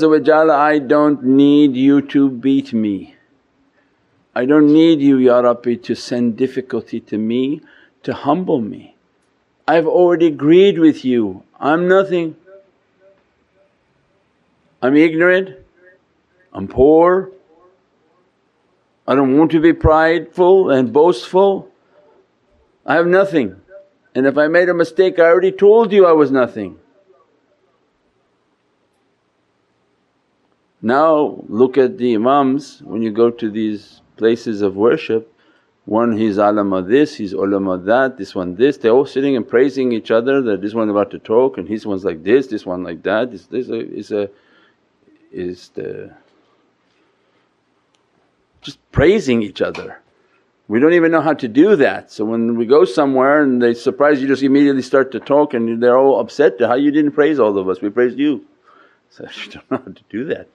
I 0.55 0.79
don't 0.79 1.25
need 1.25 1.75
you 1.75 2.03
to 2.03 2.29
beat 2.29 2.75
me. 2.75 3.17
I 4.35 4.45
don't 4.45 4.71
need 4.71 5.01
you 5.01 5.17
Ya 5.17 5.41
Rabbi 5.41 5.77
to 5.77 5.95
send 5.95 6.37
difficulty 6.37 7.01
to 7.01 7.17
me 7.17 7.63
to 8.03 8.13
humble 8.13 8.61
me. 8.61 8.97
I've 9.67 9.87
already 9.87 10.27
agreed 10.27 10.79
with 10.79 11.07
you, 11.07 11.43
I'm 11.59 11.89
nothing. 11.89 12.37
I'm 14.83 14.95
ignorant, 14.95 15.57
I'm 16.59 16.67
poor, 16.67 17.31
I 19.07 19.15
don't 19.15 19.39
want 19.39 19.53
to 19.53 19.61
be 19.61 19.73
prideful 19.73 20.71
and 20.71 20.93
boastful. 20.93 21.71
I 22.85 22.97
have 22.97 23.07
nothing. 23.07 23.61
And 24.13 24.27
if 24.27 24.37
I 24.37 24.49
made 24.49 24.69
a 24.69 24.75
mistake 24.75 25.21
I 25.21 25.27
already 25.27 25.53
told 25.53 25.93
you 25.93 26.05
I 26.05 26.11
was 26.11 26.33
nothing. 26.33 26.81
Now 30.83 31.45
look 31.49 31.79
at 31.79 31.97
the 31.97 32.17
imams. 32.17 32.83
When 32.83 33.03
you 33.03 33.13
go 33.13 33.31
to 33.31 33.51
these 33.53 34.03
places 34.17 34.61
of 34.61 34.75
worship, 34.75 35.33
one 35.85 36.19
he's 36.19 36.39
alama 36.39 36.83
this, 36.83 37.15
he's 37.15 37.35
ulama 37.35 37.79
that, 37.79 38.17
this 38.19 38.35
one 38.35 38.57
this, 38.57 38.79
they're 38.79 38.91
all 38.91 39.07
sitting 39.07 39.37
and 39.37 39.47
praising 39.49 39.93
each 39.93 40.11
other 40.11 40.43
that 40.43 40.61
this 40.61 40.75
one 40.75 40.89
about 40.89 41.13
to 41.13 41.21
talk 41.21 41.57
and 41.57 41.69
his 41.69 41.87
one's 41.87 42.05
like 42.05 42.25
this, 42.25 42.49
this 42.49 42.67
one 42.67 42.83
like 42.83 43.05
that, 43.05 43.31
this, 43.31 43.47
this 43.47 43.69
is 43.69 44.11
a 44.11 44.29
is 45.31 45.69
the 45.75 46.11
just 48.69 48.93
praising 48.93 49.43
each 49.43 49.61
other. 49.61 50.01
We 50.69 50.81
don't 50.81 50.93
even 50.93 51.11
know 51.13 51.21
how 51.23 51.35
to 51.35 51.49
do 51.49 51.77
that. 51.77 52.13
So 52.13 52.25
when 52.25 52.57
we 52.57 52.67
go 52.67 52.85
somewhere 52.85 53.43
and 53.43 53.63
they 53.63 53.75
surprise 53.75 54.21
you 54.21 54.29
just 54.29 54.43
immediately 54.43 54.83
start 54.83 55.13
to 55.13 55.21
talk 55.21 55.55
and 55.55 55.83
they're 55.83 55.99
all 55.99 56.21
upset, 56.21 56.61
how 56.61 56.75
you 56.75 56.91
didn't 56.91 57.13
praise 57.13 57.39
all 57.41 57.57
of 57.57 57.69
us, 57.69 57.81
we 57.81 57.91
praised 57.91 58.19
you. 58.19 58.45
So 59.11 59.25
you 59.25 59.51
don't 59.53 59.71
know 59.71 59.79
how 59.79 59.93
to 59.93 60.03
do 60.11 60.27
that. 60.27 60.49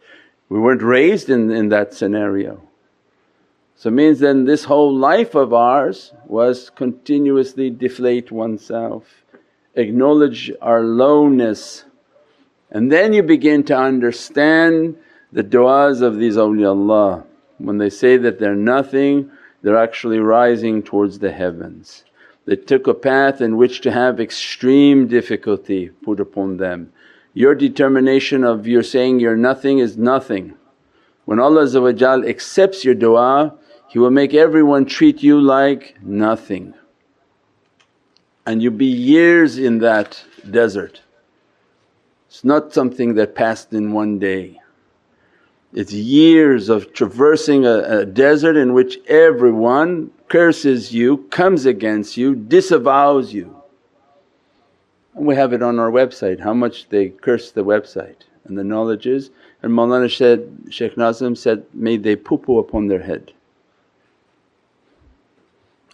We 0.48 0.60
weren't 0.60 0.84
raised 0.84 1.28
in, 1.28 1.50
in 1.50 1.70
that 1.70 1.96
scenario. 1.96 2.62
So 3.76 3.90
it 3.90 3.94
means 3.94 4.20
then 4.20 4.46
this 4.46 4.66
whole 4.66 4.96
life 4.96 5.34
of 5.34 5.54
ours 5.54 6.14
was 6.28 6.70
continuously 6.70 7.72
deflate 7.72 8.32
oneself, 8.32 9.24
acknowledge 9.74 10.52
our 10.62 10.84
lowness 10.84 11.86
and 12.74 12.92
then 12.92 13.14
you 13.14 13.22
begin 13.22 13.64
to 13.66 13.78
understand 13.78 14.98
the 15.32 15.44
du'as 15.44 16.02
of 16.02 16.18
these 16.18 16.38
awliyaullah. 16.38 17.24
When 17.64 17.78
they 17.78 17.90
say 17.90 18.18
that 18.18 18.40
they're 18.40 18.56
nothing, 18.56 19.32
they're 19.62 19.78
actually 19.78 20.20
rising 20.20 20.84
towards 20.84 21.20
the 21.20 21.32
heavens. 21.32 22.04
They 22.46 22.58
took 22.58 22.88
a 22.88 22.94
path 22.94 23.42
in 23.42 23.58
which 23.58 23.82
to 23.82 23.92
have 23.92 24.20
extreme 24.20 25.08
difficulty 25.08 25.90
put 26.04 26.20
upon 26.20 26.58
them. 26.58 26.92
Your 27.34 27.56
determination 27.56 28.44
of 28.44 28.68
you're 28.68 28.84
saying 28.84 29.20
you're 29.20 29.38
nothing 29.38 29.80
is 29.80 29.98
nothing. 29.98 30.56
When 31.26 31.40
Allah 31.40 31.64
accepts 32.28 32.84
your 32.84 32.96
du'a, 32.96 33.58
He 33.88 33.98
will 33.98 34.12
make 34.12 34.34
everyone 34.34 34.86
treat 34.86 35.24
you 35.24 35.40
like 35.40 35.96
nothing 36.02 36.74
and 38.46 38.62
you'll 38.62 38.74
be 38.74 38.86
years 38.86 39.58
in 39.58 39.80
that 39.80 40.24
desert. 40.50 41.02
It's 42.28 42.44
not 42.44 42.74
something 42.74 43.16
that 43.16 43.36
passed 43.36 43.74
in 43.74 43.94
one 43.94 44.20
day. 44.20 44.60
It's 45.74 45.92
years 45.92 46.70
of 46.70 46.94
traversing 46.94 47.66
a, 47.66 48.02
a 48.02 48.06
desert 48.06 48.56
in 48.56 48.74
which 48.74 49.00
everyone 49.08 50.12
curses 50.28 50.94
you, 50.94 51.18
comes 51.30 51.66
against 51.66 52.16
you, 52.16 52.36
disavows 52.36 53.34
you. 53.34 53.56
And 55.16 55.26
we 55.26 55.36
have 55.36 55.52
it 55.52 55.64
on 55.64 55.80
our 55.80 55.92
website 55.92 56.40
how 56.40 56.54
much 56.54 56.90
they 56.90 57.10
curse 57.10 57.52
the 57.52 57.64
website 57.64 58.22
and 58.46 58.58
the 58.58 58.64
knowledges. 58.64 59.32
And 59.64 59.72
Mawlana 59.72 60.16
said, 60.16 60.68
Shaykh 60.70 60.96
Nazim 60.96 61.36
said, 61.36 61.66
may 61.74 61.98
they 61.98 62.16
poo 62.16 62.38
poo 62.38 62.60
upon 62.60 62.88
their 62.88 63.02
head. 63.02 63.34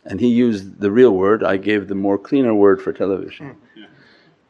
And 0.05 0.19
he 0.19 0.27
used 0.27 0.79
the 0.79 0.91
real 0.91 1.11
word, 1.11 1.43
I 1.43 1.57
gave 1.57 1.87
the 1.87 1.95
more 1.95 2.17
cleaner 2.17 2.53
word 2.53 2.81
for 2.81 2.91
television 2.91 3.55
hmm. 3.75 3.83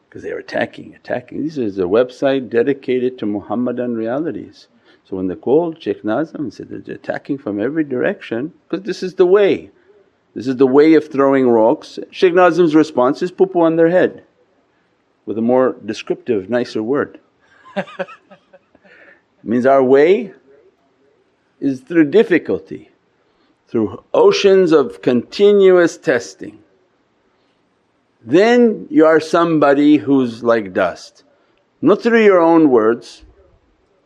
because 0.08 0.22
they 0.22 0.32
were 0.32 0.38
attacking, 0.38 0.94
attacking. 0.94 1.44
This 1.44 1.58
is 1.58 1.78
a 1.78 1.82
website 1.82 2.48
dedicated 2.48 3.18
to 3.18 3.26
Muhammadan 3.26 3.94
realities. 3.94 4.68
So 5.10 5.16
when 5.16 5.26
they 5.26 5.34
called 5.34 5.82
Shaykh 5.82 6.04
Nazim 6.04 6.42
and 6.42 6.54
said 6.54 6.68
they're 6.68 6.94
attacking 6.94 7.38
from 7.38 7.60
every 7.60 7.82
direction 7.82 8.52
because 8.68 8.86
this 8.86 9.02
is 9.02 9.16
the 9.16 9.26
way. 9.26 9.72
This 10.34 10.46
is 10.46 10.54
the 10.54 10.68
way 10.68 10.94
of 10.94 11.10
throwing 11.10 11.48
rocks. 11.48 11.98
Shaykh 12.12 12.32
Nazim's 12.32 12.76
response 12.76 13.20
is 13.20 13.32
poo 13.32 13.50
on 13.56 13.74
their 13.74 13.88
head 13.88 14.22
with 15.26 15.36
a 15.36 15.42
more 15.42 15.74
descriptive, 15.84 16.48
nicer 16.48 16.80
word. 16.80 17.18
means 19.42 19.66
our 19.66 19.82
way 19.82 20.32
is 21.58 21.80
through 21.80 22.04
difficulty, 22.04 22.92
through 23.66 24.04
oceans 24.14 24.70
of 24.70 25.02
continuous 25.02 25.98
testing. 25.98 26.62
Then 28.22 28.86
you 28.90 29.06
are 29.06 29.18
somebody 29.18 29.96
who's 29.96 30.44
like 30.44 30.72
dust, 30.72 31.24
not 31.82 32.00
through 32.00 32.22
your 32.22 32.38
own 32.38 32.70
words 32.70 33.24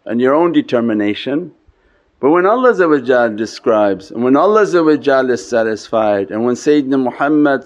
and 0.04 0.20
your 0.20 0.34
own 0.34 0.52
determination 0.52 1.52
but 2.20 2.30
when 2.30 2.46
Allah 2.46 2.72
describes 3.36 4.10
and 4.10 4.24
when 4.24 4.34
Allah 4.34 4.62
is 4.62 5.46
satisfied 5.46 6.30
and 6.30 6.42
when 6.42 6.54
Sayyidina 6.54 7.02
Muhammad 7.02 7.64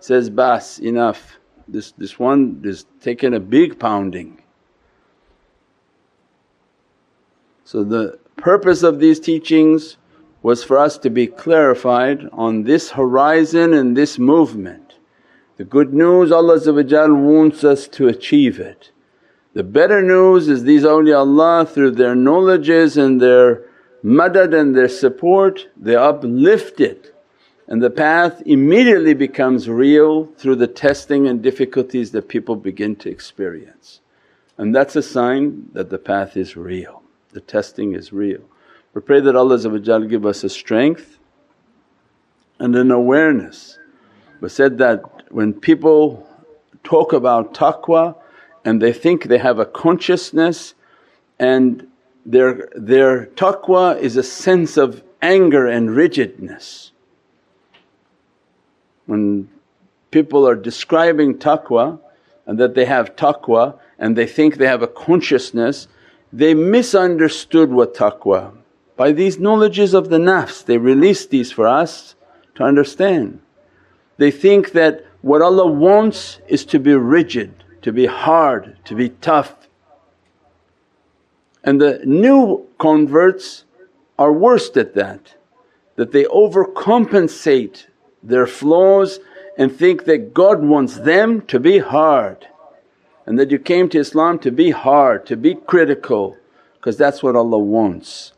says, 0.00 0.30
Bas 0.30 0.80
enough 0.80 1.38
this, 1.68 1.92
this 1.92 2.18
one 2.18 2.60
is 2.64 2.86
taking 3.00 3.34
a 3.34 3.40
big 3.40 3.78
pounding. 3.78 4.42
So 7.64 7.84
the 7.84 8.18
purpose 8.36 8.82
of 8.82 8.98
these 8.98 9.20
teachings 9.20 9.96
was 10.42 10.64
for 10.64 10.78
us 10.78 10.98
to 10.98 11.10
be 11.10 11.26
clarified 11.28 12.28
on 12.32 12.64
this 12.64 12.90
horizon 12.90 13.72
and 13.72 13.96
this 13.96 14.18
movement. 14.18 14.94
The 15.56 15.64
good 15.64 15.94
news 15.94 16.32
Allah 16.32 16.58
wants 17.14 17.62
us 17.62 17.86
to 17.88 18.08
achieve 18.08 18.58
it. 18.58 18.90
The 19.54 19.64
better 19.64 20.02
news 20.02 20.48
is 20.48 20.64
these 20.64 20.82
awliyaullah 20.82 21.68
through 21.68 21.92
their 21.92 22.14
knowledges 22.14 22.96
and 22.96 23.20
their 23.20 23.64
madad 24.02 24.58
and 24.58 24.74
their 24.74 24.88
support 24.88 25.68
they 25.76 25.94
uplift 25.94 26.80
it 26.80 27.12
and 27.72 27.82
the 27.82 27.90
path 27.90 28.42
immediately 28.44 29.14
becomes 29.14 29.68
real 29.68 30.26
through 30.36 30.56
the 30.56 30.66
testing 30.66 31.26
and 31.26 31.42
difficulties 31.42 32.10
that 32.10 32.28
people 32.28 32.56
begin 32.56 32.96
to 32.96 33.08
experience. 33.08 34.00
And 34.58 34.74
that's 34.74 34.96
a 34.96 35.02
sign 35.02 35.70
that 35.72 35.88
the 35.88 35.98
path 35.98 36.36
is 36.36 36.56
real, 36.56 37.02
the 37.32 37.40
testing 37.40 37.94
is 37.94 38.12
real. 38.12 38.42
We 38.94 39.00
pray 39.00 39.20
that 39.20 39.36
Allah 39.36 40.06
give 40.06 40.26
us 40.26 40.44
a 40.44 40.50
strength 40.50 41.18
and 42.58 42.76
an 42.76 42.90
awareness. 42.90 43.78
We 44.40 44.50
said 44.50 44.76
that 44.78 45.32
when 45.32 45.54
people 45.54 46.28
talk 46.84 47.14
about 47.14 47.54
taqwa 47.54 48.16
and 48.64 48.80
they 48.80 48.92
think 48.92 49.24
they 49.24 49.38
have 49.38 49.58
a 49.58 49.66
consciousness 49.66 50.74
and 51.38 51.86
their, 52.24 52.68
their 52.74 53.26
taqwa 53.26 53.98
is 53.98 54.16
a 54.16 54.22
sense 54.22 54.76
of 54.76 55.02
anger 55.20 55.66
and 55.66 55.90
rigidness. 55.90 56.92
When 59.06 59.48
people 60.10 60.46
are 60.46 60.54
describing 60.54 61.38
taqwa 61.38 61.98
and 62.46 62.58
that 62.58 62.74
they 62.74 62.84
have 62.84 63.16
taqwa 63.16 63.78
and 63.98 64.16
they 64.16 64.26
think 64.26 64.56
they 64.56 64.66
have 64.66 64.82
a 64.82 64.86
consciousness, 64.86 65.88
they 66.32 66.54
misunderstood 66.54 67.70
what 67.70 67.94
taqwa. 67.94 68.52
By 68.96 69.12
these 69.12 69.38
knowledges 69.38 69.94
of 69.94 70.10
the 70.10 70.18
nafs 70.18 70.64
they 70.64 70.78
release 70.78 71.26
these 71.26 71.50
for 71.50 71.66
us 71.66 72.14
to 72.54 72.62
understand. 72.62 73.40
They 74.18 74.30
think 74.30 74.72
that 74.72 75.04
what 75.22 75.42
Allah 75.42 75.66
wants 75.66 76.38
is 76.46 76.64
to 76.66 76.78
be 76.78 76.94
rigid, 76.94 77.61
to 77.82 77.92
be 77.92 78.06
hard, 78.06 78.78
to 78.84 78.94
be 78.94 79.10
tough. 79.10 79.54
And 81.64 81.80
the 81.80 82.00
new 82.04 82.66
converts 82.78 83.64
are 84.18 84.32
worst 84.32 84.76
at 84.76 84.94
that, 84.94 85.34
that 85.96 86.12
they 86.12 86.24
overcompensate 86.24 87.86
their 88.22 88.46
flaws 88.46 89.20
and 89.58 89.74
think 89.74 90.04
that 90.04 90.32
God 90.32 90.62
wants 90.62 90.98
them 90.98 91.42
to 91.42 91.60
be 91.60 91.78
hard 91.78 92.46
and 93.26 93.38
that 93.38 93.50
you 93.50 93.58
came 93.58 93.88
to 93.90 93.98
Islam 93.98 94.38
to 94.40 94.50
be 94.50 94.70
hard, 94.70 95.26
to 95.26 95.36
be 95.36 95.54
critical 95.54 96.36
because 96.74 96.96
that's 96.96 97.22
what 97.22 97.36
Allah 97.36 97.58
wants. 97.58 98.32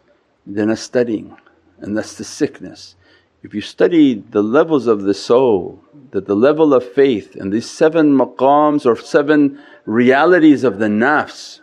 They're 0.47 0.67
not 0.67 0.79
studying 0.79 1.37
and 1.79 1.97
that's 1.97 2.15
the 2.15 2.25
sickness. 2.25 2.97
If 3.43 3.55
you 3.55 3.61
study 3.61 4.15
the 4.15 4.43
levels 4.43 4.87
of 4.87 5.03
the 5.03 5.15
soul, 5.15 5.84
that 6.14 6.26
the 6.26 6.37
level 6.37 6.73
of 6.73 6.88
faith 6.92 7.35
and 7.35 7.52
these 7.52 7.68
seven 7.68 8.16
maqams 8.16 8.87
or 8.87 8.94
seven 8.94 9.61
realities 9.85 10.62
of 10.62 10.78
the 10.78 10.87
nafs, 10.87 11.59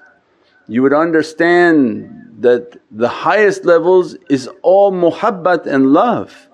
you 0.67 0.83
would 0.83 0.91
understand 0.91 2.35
that 2.39 2.77
the 2.91 3.07
highest 3.07 3.63
levels 3.63 4.17
is 4.29 4.49
all 4.61 4.91
muhabbat 4.91 5.65
and 5.65 5.93
love. 5.93 6.49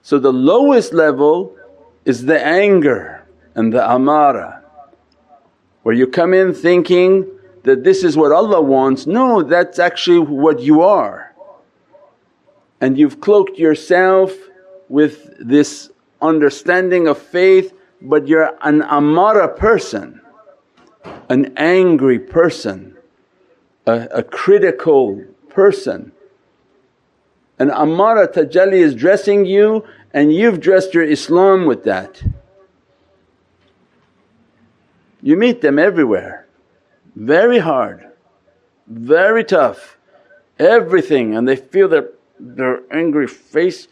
So 0.00 0.18
the 0.18 0.32
lowest 0.32 0.94
level 0.94 1.54
is 2.06 2.24
the 2.24 2.42
anger 2.42 3.26
and 3.54 3.70
the 3.70 3.86
amara 3.86 4.62
where 5.82 5.94
you 5.94 6.06
come 6.06 6.32
in 6.32 6.54
thinking 6.54 7.30
that 7.64 7.84
this 7.84 8.02
is 8.02 8.16
what 8.16 8.32
Allah 8.32 8.62
wants, 8.62 9.06
no 9.06 9.42
that's 9.42 9.78
actually 9.78 10.20
what 10.20 10.60
you 10.60 10.80
are. 10.80 11.34
And 12.80 12.96
you've 12.96 13.20
cloaked 13.20 13.58
yourself 13.58 14.32
with 14.88 15.30
this 15.38 15.90
understanding 16.24 17.06
of 17.06 17.18
faith 17.18 17.74
but 18.04 18.28
you're 18.28 18.56
an 18.62 18.82
amara 18.82 19.48
person, 19.48 20.20
an 21.28 21.52
angry 21.56 22.18
person, 22.18 22.96
a, 23.86 24.08
a 24.12 24.22
critical 24.22 25.24
person. 25.48 26.12
An 27.58 27.70
amara 27.70 28.28
tajalli 28.28 28.80
is 28.80 28.94
dressing 28.94 29.46
you 29.46 29.84
and 30.12 30.32
you've 30.32 30.60
dressed 30.60 30.92
your 30.92 31.04
Islam 31.04 31.64
with 31.64 31.84
that. 31.84 32.22
You 35.22 35.36
meet 35.36 35.62
them 35.62 35.78
everywhere, 35.78 36.46
very 37.16 37.58
hard, 37.58 38.06
very 38.86 39.44
tough, 39.44 39.96
everything 40.58 41.36
and 41.36 41.48
they 41.48 41.56
feel 41.56 41.88
their, 41.88 42.10
their 42.38 42.80
angry 42.92 43.26
face 43.26 43.88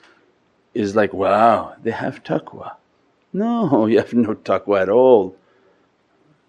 is 0.74 0.96
like, 0.96 1.12
wow 1.12 1.74
they 1.82 1.90
have 1.90 2.22
taqwa. 2.22 2.76
No, 3.32 3.87
you 3.90 3.98
have 3.98 4.14
no 4.14 4.35
taqwa 4.35 4.82
at 4.82 4.88
all. 4.88 5.37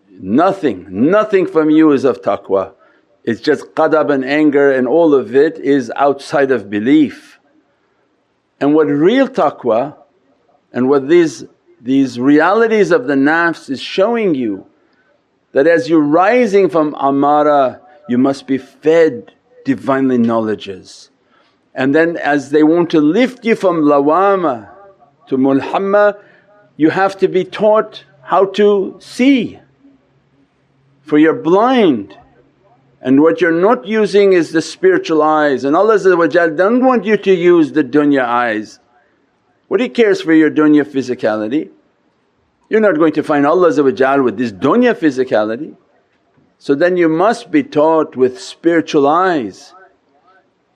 Nothing, 0.09 0.85
nothing 0.89 1.47
from 1.47 1.69
you 1.69 1.91
is 1.91 2.03
of 2.03 2.21
taqwa. 2.21 2.73
It's 3.23 3.41
just 3.41 3.73
qadab 3.73 4.13
and 4.13 4.25
anger 4.25 4.71
and 4.71 4.87
all 4.87 5.13
of 5.13 5.35
it 5.35 5.57
is 5.57 5.91
outside 5.95 6.51
of 6.51 6.69
belief. 6.69 7.39
And 8.59 8.75
what 8.75 8.87
real 8.87 9.27
taqwa 9.27 9.97
and 10.71 10.89
what 10.89 11.07
these, 11.07 11.45
these 11.81 12.19
realities 12.19 12.91
of 12.91 13.07
the 13.07 13.15
nafs 13.15 13.69
is 13.69 13.81
showing 13.81 14.35
you 14.35 14.67
that 15.53 15.67
as 15.67 15.89
you're 15.89 16.01
rising 16.01 16.69
from 16.69 16.95
amara 16.95 17.79
you 18.09 18.17
must 18.17 18.47
be 18.47 18.57
fed 18.57 19.33
Divinely 19.63 20.17
knowledges. 20.17 21.09
And 21.75 21.95
then 21.95 22.17
as 22.17 22.51
they 22.51 22.63
want 22.63 22.91
to 22.91 23.01
lift 23.01 23.45
you 23.45 23.55
from 23.55 23.81
lawama 23.81 24.69
to 25.27 25.37
mulhamma 25.37 26.19
you 26.75 26.89
have 26.89 27.17
to 27.19 27.27
be 27.27 27.43
taught 27.43 28.03
how 28.23 28.45
to 28.45 28.97
see 28.99 29.59
for 31.01 31.17
you're 31.17 31.41
blind 31.41 32.17
and 33.01 33.21
what 33.21 33.41
you're 33.41 33.51
not 33.51 33.85
using 33.85 34.33
is 34.33 34.51
the 34.51 34.61
spiritual 34.61 35.21
eyes 35.21 35.65
and 35.65 35.75
Allah 35.75 35.97
doesn't 35.97 36.85
want 36.85 37.05
you 37.05 37.17
to 37.17 37.33
use 37.33 37.73
the 37.73 37.83
dunya 37.83 38.23
eyes. 38.23 38.79
What 39.67 39.81
He 39.81 39.89
cares 39.89 40.21
for 40.21 40.33
your 40.33 40.49
dunya 40.49 40.85
physicality? 40.85 41.69
You're 42.69 42.79
not 42.79 42.97
going 42.97 43.13
to 43.13 43.23
find 43.23 43.45
Allah 43.45 43.83
with 43.83 44.37
this 44.37 44.51
dunya 44.53 44.95
physicality. 44.95 45.75
So 46.57 46.75
then 46.75 46.95
you 46.95 47.09
must 47.09 47.51
be 47.51 47.61
taught 47.61 48.15
with 48.15 48.39
spiritual 48.39 49.05
eyes 49.05 49.73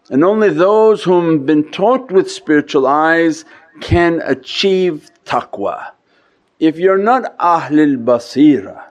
and 0.09 0.23
only 0.23 0.49
those 0.49 1.03
whom 1.03 1.45
been 1.45 1.69
taught 1.71 2.11
with 2.11 2.31
spiritual 2.31 2.87
eyes 2.87 3.45
can 3.81 4.21
achieve 4.23 5.11
taqwa. 5.25 5.91
If 6.59 6.77
you're 6.79 6.97
not 6.97 7.37
Ahlul 7.37 8.03
Basira 8.03 8.85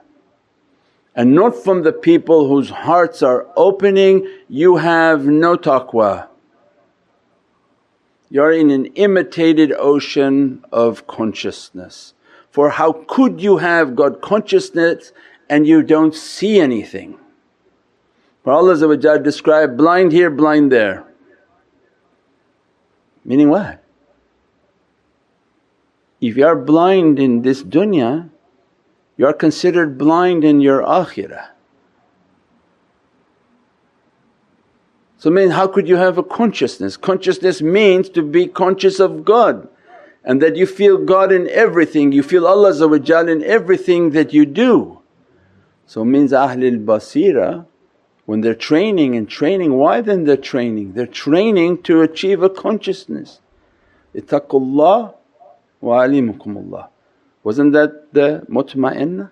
and 1.15 1.33
not 1.33 1.55
from 1.55 1.83
the 1.83 1.91
people 1.91 2.47
whose 2.47 2.69
hearts 2.69 3.23
are 3.23 3.47
opening, 3.57 4.27
you 4.47 4.77
have 4.77 5.25
no 5.25 5.57
taqwa. 5.57 6.27
You're 8.29 8.51
in 8.51 8.69
an 8.69 8.87
imitated 8.87 9.73
ocean 9.77 10.63
of 10.71 11.07
consciousness. 11.07 12.13
For 12.51 12.69
how 12.69 13.05
could 13.07 13.41
you 13.41 13.57
have 13.57 13.95
God 13.95 14.21
consciousness 14.21 15.11
and 15.49 15.65
you 15.65 15.81
don't 15.81 16.13
see 16.13 16.59
anything? 16.59 17.17
For 18.43 18.53
Allah 18.53 18.97
described 18.97 19.77
blind 19.77 20.11
here, 20.11 20.29
blind 20.29 20.71
there. 20.71 21.06
Meaning 23.27 23.49
what? 23.49 23.83
If 26.21 26.37
you 26.37 26.45
are 26.47 26.55
blind 26.55 27.19
in 27.19 27.41
this 27.41 27.61
dunya, 27.61 28.29
you 29.17 29.27
are 29.27 29.33
considered 29.33 29.97
blind 29.97 30.45
in 30.45 30.61
your 30.61 30.81
akhirah. 30.81 31.49
So 35.17 35.29
mean 35.29 35.49
how 35.49 35.67
could 35.67 35.89
you 35.89 35.97
have 35.97 36.17
a 36.17 36.23
consciousness? 36.23 36.95
Consciousness 36.95 37.61
means 37.61 38.07
to 38.09 38.23
be 38.23 38.47
conscious 38.47 38.99
of 38.99 39.25
God 39.25 39.67
and 40.23 40.41
that 40.41 40.55
you 40.55 40.65
feel 40.65 40.97
God 40.97 41.31
in 41.31 41.49
everything, 41.49 42.11
you 42.11 42.23
feel 42.23 42.47
Allah 42.47 42.71
in 43.29 43.43
everything 43.43 44.11
that 44.11 44.33
you 44.33 44.45
do. 44.45 45.01
So 45.85 46.05
means 46.05 46.31
Ahlul 46.31 46.85
Basira 46.85 47.65
when 48.27 48.41
they're 48.41 48.53
training 48.53 49.15
and 49.15 49.29
training, 49.29 49.73
why 49.75 50.01
then 50.01 50.25
they're 50.25 50.35
training? 50.35 50.91
They're 50.91 51.07
training 51.07 51.81
to 51.83 52.01
achieve 52.01 52.43
a 52.43 52.49
consciousness. 52.49 53.39
Ittaqullah 54.13 55.15
wa 55.79 55.99
alimukumullah. 56.01 56.89
Wasn't 57.45 57.71
that 57.71 58.13
the 58.13 58.45
mutma'inna? 58.49 59.31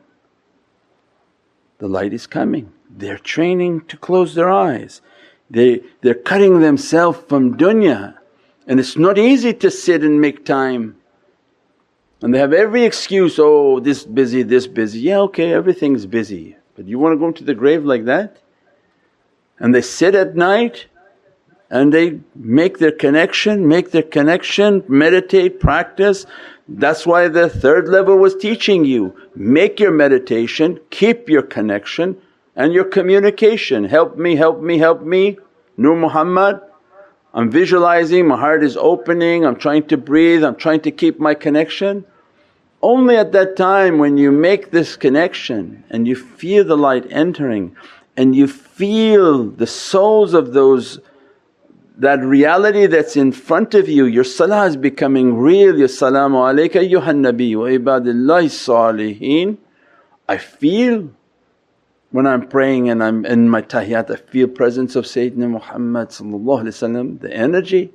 The 1.79 1.88
light 1.89 2.13
is 2.13 2.25
coming. 2.25 2.71
They're 2.89 3.17
training 3.17 3.81
to 3.88 3.97
close 3.97 4.34
their 4.34 4.49
eyes. 4.49 5.01
They, 5.49 5.81
they're 5.99 6.13
cutting 6.13 6.62
themselves 6.62 7.19
from 7.27 7.58
dunya 7.58 8.15
and 8.65 8.79
it's 8.79 8.95
not 8.95 9.17
easy 9.17 9.53
to 9.55 9.69
sit 9.69 10.05
and 10.05 10.21
make 10.21 10.45
time. 10.45 10.95
And 12.21 12.34
they 12.34 12.39
have 12.39 12.53
every 12.53 12.86
excuse, 12.86 13.36
oh 13.39 13.81
this 13.81 14.05
busy, 14.05 14.43
this 14.43 14.67
busy. 14.67 15.01
Yeah 15.01 15.19
okay 15.23 15.51
everything's 15.51 16.05
busy 16.05 16.55
but 16.77 16.86
you 16.86 16.97
want 16.97 17.12
to 17.12 17.17
go 17.17 17.27
into 17.27 17.43
the 17.43 17.53
grave 17.53 17.84
like 17.84 18.05
that? 18.05 18.38
And 19.59 19.73
they 19.73 19.81
sit 19.81 20.15
at 20.15 20.35
night 20.35 20.87
and 21.69 21.93
they 21.93 22.19
make 22.35 22.79
their 22.79 22.91
connection, 22.91 23.67
make 23.67 23.91
their 23.91 24.03
connection, 24.03 24.83
meditate, 24.87 25.59
practice. 25.59 26.25
That's 26.67 27.05
why 27.05 27.27
the 27.27 27.49
third 27.49 27.87
level 27.87 28.17
was 28.17 28.35
teaching 28.35 28.85
you, 28.85 29.15
make 29.35 29.79
your 29.79 29.91
meditation, 29.91 30.79
keep 30.89 31.29
your 31.29 31.41
connection 31.41 32.17
and 32.55 32.73
your 32.73 32.85
communication, 32.85 33.83
help 33.83 34.17
me, 34.17 34.35
help 34.35 34.61
me, 34.61 34.77
help 34.77 35.01
me, 35.01 35.37
Nur 35.77 35.95
Muhammad. 35.95 36.61
I'm 37.33 37.51
visualizing, 37.51 38.27
my 38.27 38.37
heart 38.37 38.63
is 38.63 38.77
opening, 38.77 39.45
I'm 39.45 39.57
trying 39.57 39.87
to 39.87 39.97
breathe, 39.97 40.43
I'm 40.43 40.55
trying 40.55 40.79
to 40.81 40.91
keep 40.91 41.19
my 41.19 41.33
connection. 41.33 42.05
Only 42.81 43.17
at 43.17 43.33
that 43.33 43.57
time 43.57 43.97
when 43.97 44.17
you 44.17 44.31
make 44.31 44.71
this 44.71 44.95
connection 44.95 45.83
and 45.89 46.07
you 46.07 46.15
feel 46.15 46.63
the 46.63 46.77
light 46.77 47.05
entering 47.09 47.75
and 48.17 48.36
you 48.36 48.47
feel 48.47 49.45
the 49.45 49.67
souls 49.67 50.34
of 50.34 50.54
those 50.54 50.99
that 51.97 52.19
reality 52.19 52.88
that's 52.88 53.15
in 53.15 53.32
front 53.32 53.73
of 53.73 53.88
you, 53.88 54.06
your 54.06 54.23
salah 54.23 54.65
is 54.65 54.75
becoming 54.75 55.38
real, 55.38 55.78
Ya 55.80 55.88
salaamu 55.88 56.43
alayka 56.43 56.82
ayyuhan 56.82 57.21
nabi 57.21 57.56
wa 57.56 57.65
ibadillahi 57.65 58.49
salihin. 58.49 59.58
I 60.28 60.38
feel 60.38 61.10
when 62.12 62.28
I'm 62.28 62.47
praying 62.47 62.89
and 62.89 63.04
I'm 63.04 63.25
in 63.25 63.49
my 63.49 63.62
tahiyyat 63.62 64.12
I 64.12 64.15
feel 64.15 64.47
presence 64.47 64.95
of 64.95 65.06
Sayyidina 65.06 65.49
Muhammad 65.49 66.10
the 66.10 67.34
energy. 67.34 67.91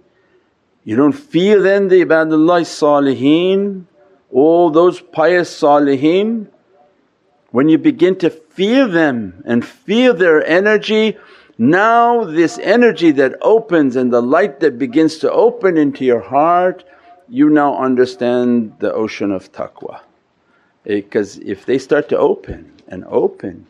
You 0.85 0.97
don't 0.97 1.13
feel 1.13 1.63
then 1.63 1.89
the 1.89 2.05
ibadullah 2.05 2.63
salihin, 2.63 3.85
all 4.31 4.71
those 4.71 5.01
pious 5.01 5.61
salihin. 5.61 6.49
When 7.51 7.69
you 7.69 7.79
begin 7.79 8.17
to 8.19 8.31
feel 8.31 8.89
them 8.89 9.43
and 9.45 9.65
feel 9.65 10.15
their 10.15 10.45
energy 10.47 11.19
now 11.63 12.25
this 12.25 12.59
energy 12.59 13.11
that 13.11 13.37
opens 13.43 13.95
and 13.95 14.11
the 14.11 14.23
light 14.23 14.61
that 14.61 14.79
begins 14.79 15.19
to 15.19 15.31
open 15.31 15.77
into 15.77 16.07
your 16.07 16.21
heart, 16.21 16.85
you 17.29 17.51
now 17.51 17.77
understand 17.77 18.77
the 18.79 18.91
ocean 18.95 19.31
of 19.31 19.53
taqwa. 19.53 20.01
Because 20.85 21.39
eh, 21.39 21.43
if 21.45 21.67
they 21.67 21.77
start 21.77 22.09
to 22.09 22.17
open 22.17 22.73
and 22.89 23.05
open, 23.09 23.67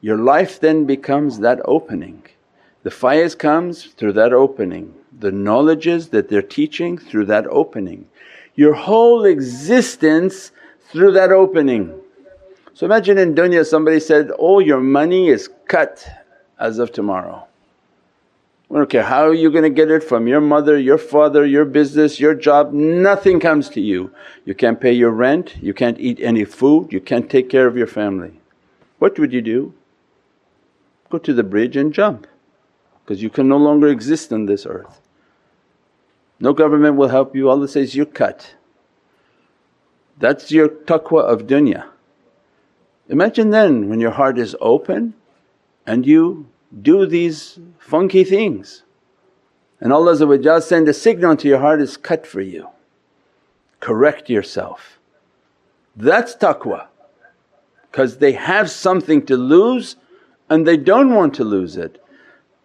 your 0.00 0.16
life 0.16 0.58
then 0.58 0.86
becomes 0.86 1.40
that 1.40 1.60
opening. 1.66 2.22
The 2.82 2.88
faiz 2.88 3.38
comes 3.38 3.84
through 3.84 4.14
that 4.14 4.32
opening, 4.32 4.94
the 5.12 5.30
knowledges 5.30 6.08
that 6.08 6.30
they're 6.30 6.40
teaching 6.40 6.96
through 6.96 7.26
that 7.26 7.46
opening, 7.48 8.08
your 8.54 8.72
whole 8.72 9.26
existence 9.26 10.50
through 10.88 11.12
that 11.12 11.30
opening. 11.30 11.92
So 12.74 12.86
imagine 12.86 13.18
in 13.18 13.34
dunya 13.36 13.64
somebody 13.64 14.00
said, 14.00 14.32
all 14.32 14.60
your 14.60 14.80
money 14.80 15.28
is 15.28 15.48
cut 15.66 16.06
as 16.58 16.80
of 16.80 16.90
tomorrow. 16.90 17.46
We 18.68 18.78
don't 18.78 18.90
care 18.90 19.04
how 19.04 19.30
you're 19.30 19.52
going 19.52 19.62
to 19.62 19.70
get 19.70 19.92
it 19.92 20.02
from 20.02 20.26
your 20.26 20.40
mother, 20.40 20.76
your 20.76 20.98
father, 20.98 21.46
your 21.46 21.64
business, 21.64 22.18
your 22.18 22.34
job, 22.34 22.72
nothing 22.72 23.38
comes 23.38 23.68
to 23.70 23.80
you. 23.80 24.10
You 24.44 24.54
can't 24.54 24.80
pay 24.80 24.92
your 24.92 25.10
rent, 25.10 25.54
you 25.62 25.72
can't 25.72 26.00
eat 26.00 26.18
any 26.20 26.44
food, 26.44 26.92
you 26.92 27.00
can't 27.00 27.30
take 27.30 27.48
care 27.48 27.68
of 27.68 27.76
your 27.76 27.86
family. 27.86 28.40
What 28.98 29.18
would 29.20 29.32
you 29.32 29.42
do? 29.42 29.72
Go 31.10 31.18
to 31.18 31.32
the 31.32 31.44
bridge 31.44 31.76
and 31.76 31.94
jump 31.94 32.26
because 33.04 33.22
you 33.22 33.30
can 33.30 33.46
no 33.46 33.58
longer 33.58 33.86
exist 33.86 34.32
on 34.32 34.46
this 34.46 34.66
earth. 34.66 35.00
No 36.40 36.52
government 36.52 36.96
will 36.96 37.08
help 37.08 37.36
you, 37.36 37.48
Allah 37.48 37.68
says, 37.68 37.94
you're 37.94 38.06
cut. 38.06 38.54
That's 40.18 40.50
your 40.50 40.68
taqwa 40.68 41.22
of 41.22 41.42
dunya. 41.42 41.84
Imagine 43.08 43.50
then 43.50 43.88
when 43.88 44.00
your 44.00 44.12
heart 44.12 44.38
is 44.38 44.56
open 44.60 45.14
and 45.86 46.06
you 46.06 46.48
do 46.82 47.06
these 47.06 47.58
funky 47.78 48.24
things 48.24 48.82
and 49.80 49.92
Allah 49.92 50.60
send 50.62 50.88
a 50.88 50.94
signal 50.94 51.36
to 51.36 51.48
your 51.48 51.58
heart 51.58 51.80
is 51.82 51.96
cut 51.96 52.26
for 52.26 52.40
you, 52.40 52.68
correct 53.80 54.30
yourself. 54.30 54.98
That's 55.94 56.34
taqwa 56.34 56.86
because 57.90 58.18
they 58.18 58.32
have 58.32 58.70
something 58.70 59.24
to 59.26 59.36
lose 59.36 59.96
and 60.48 60.66
they 60.66 60.76
don't 60.76 61.14
want 61.14 61.34
to 61.34 61.44
lose 61.44 61.76
it. 61.76 62.02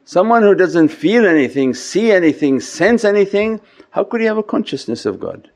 Someone 0.05 0.41
who 0.41 0.55
doesn't 0.55 0.87
feel 0.87 1.25
anything, 1.25 1.73
see 1.73 2.11
anything, 2.11 2.59
sense 2.59 3.03
anything, 3.03 3.61
how 3.91 4.03
could 4.03 4.21
he 4.21 4.27
have 4.27 4.37
a 4.37 4.43
consciousness 4.43 5.05
of 5.05 5.19
God? 5.19 5.51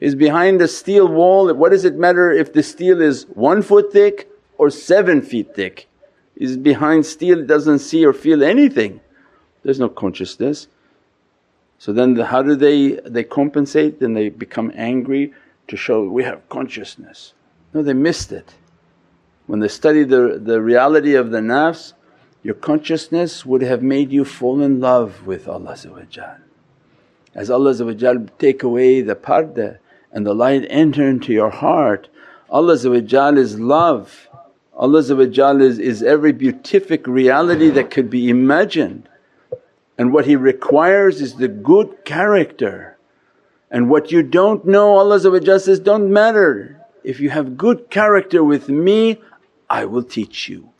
He's 0.00 0.14
behind 0.14 0.62
a 0.62 0.68
steel 0.68 1.08
wall, 1.08 1.52
what 1.54 1.70
does 1.70 1.84
it 1.84 1.96
matter 1.96 2.30
if 2.30 2.52
the 2.52 2.62
steel 2.62 3.02
is 3.02 3.24
one 3.34 3.62
foot 3.62 3.92
thick 3.92 4.30
or 4.56 4.70
seven 4.70 5.22
feet 5.22 5.54
thick? 5.54 5.88
is 6.38 6.56
behind 6.56 7.04
steel, 7.04 7.40
it 7.40 7.46
doesn't 7.46 7.80
see 7.80 8.06
or 8.06 8.12
feel 8.12 8.42
anything. 8.42 9.00
There's 9.64 9.80
no 9.80 9.88
consciousness. 9.88 10.68
So 11.78 11.92
then 11.92 12.14
the, 12.14 12.26
how 12.26 12.42
do 12.42 12.54
they, 12.54 12.92
they 12.92 13.24
compensate? 13.24 14.00
Then 14.00 14.14
they 14.14 14.28
become 14.28 14.72
angry 14.74 15.32
to 15.66 15.76
show 15.76 16.04
we 16.04 16.24
have 16.24 16.48
consciousness. 16.48 17.34
No, 17.74 17.82
they 17.82 17.92
missed 17.92 18.32
it. 18.32 18.54
When 19.46 19.60
they 19.60 19.68
study 19.68 20.04
the, 20.04 20.40
the 20.42 20.60
reality 20.60 21.14
of 21.14 21.30
the 21.30 21.38
nafs, 21.38 21.92
your 22.42 22.54
consciousness 22.54 23.44
would 23.44 23.62
have 23.62 23.82
made 23.82 24.12
you 24.12 24.24
fall 24.24 24.62
in 24.62 24.80
love 24.80 25.26
with 25.26 25.48
Allah 25.48 25.76
As 27.34 27.50
Allah 27.50 28.26
take 28.38 28.62
away 28.62 29.00
the 29.00 29.16
parda 29.16 29.78
and 30.12 30.26
the 30.26 30.34
light 30.34 30.66
enter 30.70 31.08
into 31.08 31.32
your 31.32 31.50
heart, 31.50 32.08
Allah 32.50 32.74
is 32.74 33.58
love 33.58 34.28
Allah 34.78 35.00
is, 35.00 35.78
is 35.80 36.02
every 36.04 36.30
beatific 36.32 37.06
reality 37.08 37.68
that 37.70 37.90
could 37.90 38.08
be 38.08 38.30
imagined 38.30 39.08
and 39.98 40.12
what 40.12 40.26
He 40.26 40.36
requires 40.36 41.20
is 41.20 41.34
the 41.34 41.48
good 41.48 42.04
character. 42.04 42.96
And 43.70 43.90
what 43.90 44.12
you 44.12 44.22
don't 44.22 44.64
know 44.64 44.96
Allah 44.96 45.18
says, 45.58 45.80
don't 45.80 46.10
matter, 46.10 46.80
if 47.02 47.18
you 47.18 47.28
have 47.30 47.58
good 47.58 47.90
character 47.90 48.44
with 48.44 48.68
me 48.68 49.20
I 49.68 49.84
will 49.84 50.04
teach 50.04 50.48
you. 50.48 50.70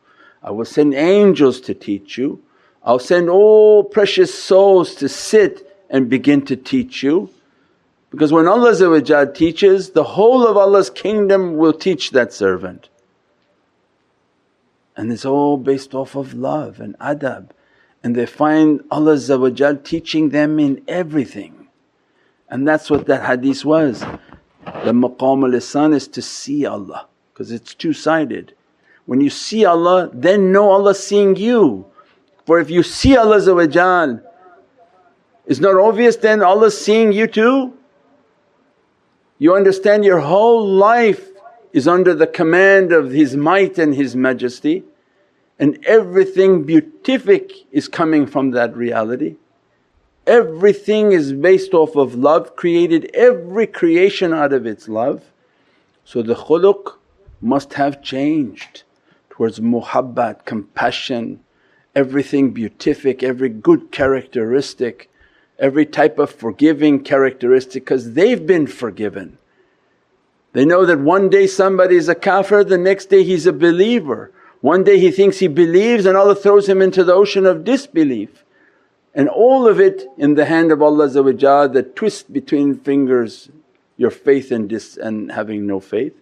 I 0.43 0.53
will 0.53 0.65
send 0.65 0.95
angels 0.95 1.61
to 1.63 1.75
teach 1.75 2.17
you, 2.17 2.41
I'll 2.85 3.01
send 3.01 3.29
all 3.29 3.83
precious 3.83 4.33
souls 4.33 4.95
to 4.95 5.09
sit 5.09 5.69
and 5.91 6.09
begin 6.09 6.45
to 6.47 6.57
teach 6.57 7.03
you. 7.03 7.31
Because 8.11 8.33
when 8.33 8.49
Allah 8.49 9.33
teaches, 9.35 9.91
the 9.91 10.05
whole 10.05 10.47
of 10.47 10.57
Allah's 10.57 10.91
kingdom 10.91 11.57
will 11.57 11.75
teach 11.75 12.11
that 12.13 12.33
servant 12.33 12.89
and 14.99 15.13
it's 15.13 15.25
all 15.25 15.57
based 15.57 15.95
off 15.95 16.17
of 16.17 16.35
love 16.35 16.81
and 16.81 16.99
adab 16.99 17.51
and 18.03 18.17
they 18.17 18.27
find 18.27 18.83
Allah 18.91 19.17
teaching 19.85 20.29
them 20.31 20.59
in 20.59 20.83
everything. 20.87 21.69
And 22.49 22.67
that's 22.67 22.91
what 22.91 23.07
that 23.07 23.25
hadith 23.25 23.65
was. 23.65 24.01
The 24.01 24.93
maqam 24.93 25.45
al-ihsan 25.45 25.95
is 25.95 26.09
to 26.09 26.23
see 26.23 26.67
Allah 26.67 27.07
because 27.33 27.53
it's 27.53 27.75
two-sided. 27.75 28.55
When 29.07 29.21
you 29.21 29.31
see 29.31 29.65
Allah 29.65 30.11
then 30.13 30.51
know 30.53 30.71
Allah 30.71 30.95
seeing 30.95 31.37
you. 31.37 31.87
For 32.45 32.59
if 32.59 32.69
you 32.69 32.83
see 32.83 33.17
Allah 33.17 33.37
it's 35.47 35.61
not 35.61 35.75
obvious 35.77 36.17
then 36.17 36.43
Allah 36.43 36.73
seeing 36.73 37.13
you 37.13 37.29
too? 37.29 37.78
You 39.39 39.55
understand 39.55 40.05
your 40.05 40.21
whole 40.21 40.67
life 40.67 41.29
is 41.73 41.87
under 41.87 42.15
the 42.15 42.27
command 42.27 42.93
of 42.93 43.11
His 43.11 43.37
might 43.37 43.79
and 43.79 43.95
His 43.95 44.17
majesty 44.17 44.85
and 45.59 45.85
everything 45.87 46.63
beatific 46.63 47.53
is 47.73 47.89
coming 47.89 48.27
from 48.27 48.53
that 48.53 48.77
reality. 48.77 49.37
Everything 50.27 51.13
is 51.13 51.33
based 51.33 51.75
off 51.75 51.97
of 51.97 52.15
love, 52.15 52.55
created 52.55 53.11
every 53.15 53.67
creation 53.67 54.33
out 54.33 54.53
of 54.53 54.67
its 54.67 54.89
love. 54.89 55.25
So 56.05 56.23
the 56.23 56.35
khuluq 56.35 56.95
must 57.41 57.75
have 57.75 58.03
changed 58.03 58.83
towards 59.31 59.59
muhabbat, 59.59 60.45
compassion, 60.45 61.41
everything 61.95 62.51
beatific, 62.51 63.23
every 63.23 63.49
good 63.49 63.91
characteristic, 63.91 65.11
every 65.59 65.85
type 65.85 66.19
of 66.19 66.31
forgiving 66.31 67.03
characteristic 67.03 67.85
because 67.85 68.13
they've 68.13 68.47
been 68.47 68.67
forgiven. 68.67 69.39
They 70.53 70.65
know 70.65 70.87
that 70.87 71.01
one 71.01 71.29
day 71.29 71.47
somebody 71.47 71.97
is 71.97 72.09
a 72.09 72.15
kafir, 72.15 72.65
the 72.65 72.79
next 72.79 73.07
day 73.07 73.23
he's 73.23 73.47
a 73.47 73.53
believer. 73.53 74.33
One 74.61 74.83
day 74.83 74.99
he 74.99 75.11
thinks 75.11 75.39
he 75.39 75.49
believes 75.49 76.07
and 76.07 76.17
Allah 76.17 76.35
throws 76.35 76.69
him 76.69 76.81
into 76.83 77.05
the 77.05 77.15
ocean 77.15 77.47
of 77.47 77.65
disbelief. 77.65 78.45
And 79.15 79.29
all 79.29 79.67
of 79.67 79.81
it 79.81 80.07
in 80.17 80.35
the 80.35 80.45
hand 80.45 80.71
of 80.73 80.83
Allah 80.83 81.09
the 81.09 81.93
twist 81.95 82.33
between 82.33 82.79
fingers 82.79 83.51
your 83.97 84.11
faith 84.11 84.53
and, 84.53 84.69
dis- 84.69 84.97
and 84.97 85.33
having 85.33 85.67
no 85.67 85.81
faith. 85.81 86.15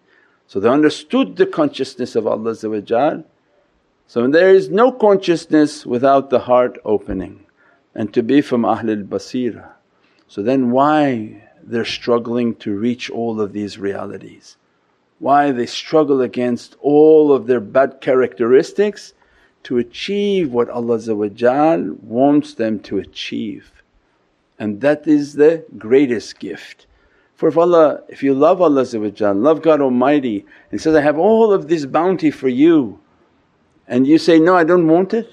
So 0.46 0.60
they 0.60 0.68
understood 0.68 1.36
the 1.36 1.46
consciousness 1.46 2.16
of 2.16 2.26
Allah 2.26 2.54
So 2.54 4.28
there 4.28 4.54
is 4.54 4.70
no 4.70 4.92
consciousness 4.92 5.84
without 5.84 6.30
the 6.30 6.40
heart 6.40 6.78
opening 6.84 7.45
and 7.96 8.14
to 8.14 8.22
be 8.22 8.40
from 8.40 8.62
Ahlul 8.62 9.04
Basira. 9.08 9.70
So 10.28 10.40
then 10.40 10.70
why 10.70 11.42
they're 11.60 11.84
struggling 11.84 12.54
to 12.56 12.78
reach 12.78 13.10
all 13.10 13.40
of 13.40 13.52
these 13.52 13.76
realities? 13.76 14.56
Why 15.18 15.50
they 15.50 15.66
struggle 15.66 16.20
against 16.20 16.76
all 16.80 17.32
of 17.32 17.48
their 17.48 17.58
bad 17.58 18.00
characteristics 18.00 19.14
to 19.64 19.78
achieve 19.78 20.52
what 20.52 20.70
Allah 20.70 21.00
wants 22.02 22.54
them 22.54 22.78
to 22.80 22.98
achieve 22.98 23.72
and 24.58 24.80
that 24.80 25.06
is 25.06 25.34
the 25.34 25.64
greatest 25.76 26.38
gift. 26.38 26.86
For 27.34 27.48
if 27.48 27.58
Allah, 27.58 28.02
if 28.08 28.22
you 28.22 28.34
love 28.34 28.62
Allah 28.62 28.86
love 29.34 29.62
God 29.62 29.80
Almighty 29.80 30.46
and 30.70 30.80
says, 30.80 30.94
I 30.94 31.02
have 31.02 31.18
all 31.18 31.52
of 31.52 31.68
this 31.68 31.84
bounty 31.84 32.30
for 32.30 32.48
you 32.48 32.98
and 33.86 34.06
you 34.06 34.18
say, 34.18 34.38
no 34.38 34.56
I 34.56 34.64
don't 34.64 34.88
want 34.88 35.12
it, 35.12 35.28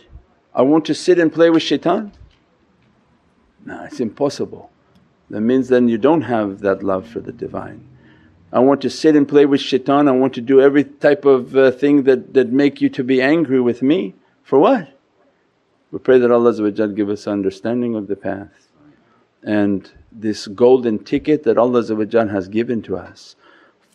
I 0.53 0.61
want 0.63 0.85
to 0.85 0.93
sit 0.93 1.17
and 1.17 1.31
play 1.31 1.49
with 1.49 1.63
shaitan. 1.63 2.11
No, 3.65 3.83
it's 3.83 3.99
impossible. 3.99 4.69
That 5.29 5.41
means 5.41 5.67
then 5.69 5.87
you 5.87 5.97
don't 5.97 6.23
have 6.23 6.59
that 6.59 6.83
love 6.83 7.07
for 7.07 7.19
the 7.19 7.31
Divine. 7.31 7.87
I 8.51 8.59
want 8.59 8.81
to 8.81 8.89
sit 8.89 9.15
and 9.15 9.27
play 9.27 9.45
with 9.45 9.61
shaitan, 9.61 10.07
I 10.07 10.11
want 10.11 10.33
to 10.35 10.41
do 10.41 10.61
every 10.61 10.83
type 10.83 11.25
of 11.25 11.57
uh, 11.57 11.71
thing 11.71 12.03
that, 12.03 12.35
that 12.35 12.51
make 12.51 12.81
you 12.81 12.89
to 12.89 13.03
be 13.03 13.19
angry 13.19 13.59
with 13.59 13.81
me. 13.81 14.13
For 14.43 14.59
what? 14.59 14.89
We 15.91 15.97
pray 15.99 16.19
that 16.19 16.31
Allah 16.31 16.71
give 16.89 17.09
us 17.09 17.27
understanding 17.27 17.95
of 17.95 18.07
the 18.07 18.15
path 18.15 18.67
and 19.41 19.91
this 20.11 20.45
golden 20.47 21.03
ticket 21.03 21.43
that 21.43 21.57
Allah 21.57 21.81
has 22.29 22.47
given 22.47 22.83
to 22.83 22.95
us 22.97 23.35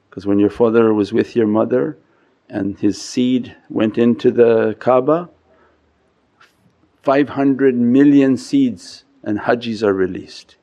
Because 0.08 0.26
when 0.26 0.38
your 0.38 0.50
father 0.50 0.94
was 0.94 1.12
with 1.12 1.34
your 1.34 1.46
mother 1.46 1.98
and 2.48 2.78
his 2.78 3.00
seed 3.00 3.54
went 3.68 3.98
into 3.98 4.30
the 4.30 4.76
Kaaba 4.78 5.28
500 7.02 7.74
million 7.74 8.36
seeds 8.36 9.04
and 9.22 9.38
hajis 9.38 9.82
are 9.82 9.94
released, 9.94 10.56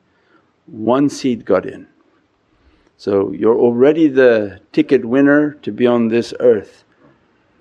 one 0.66 1.08
seed 1.08 1.44
got 1.44 1.66
in. 1.66 1.86
So 2.96 3.32
you're 3.32 3.58
already 3.58 4.08
the 4.08 4.60
ticket 4.72 5.04
winner 5.04 5.52
to 5.62 5.70
be 5.70 5.86
on 5.86 6.08
this 6.08 6.32
earth. 6.40 6.84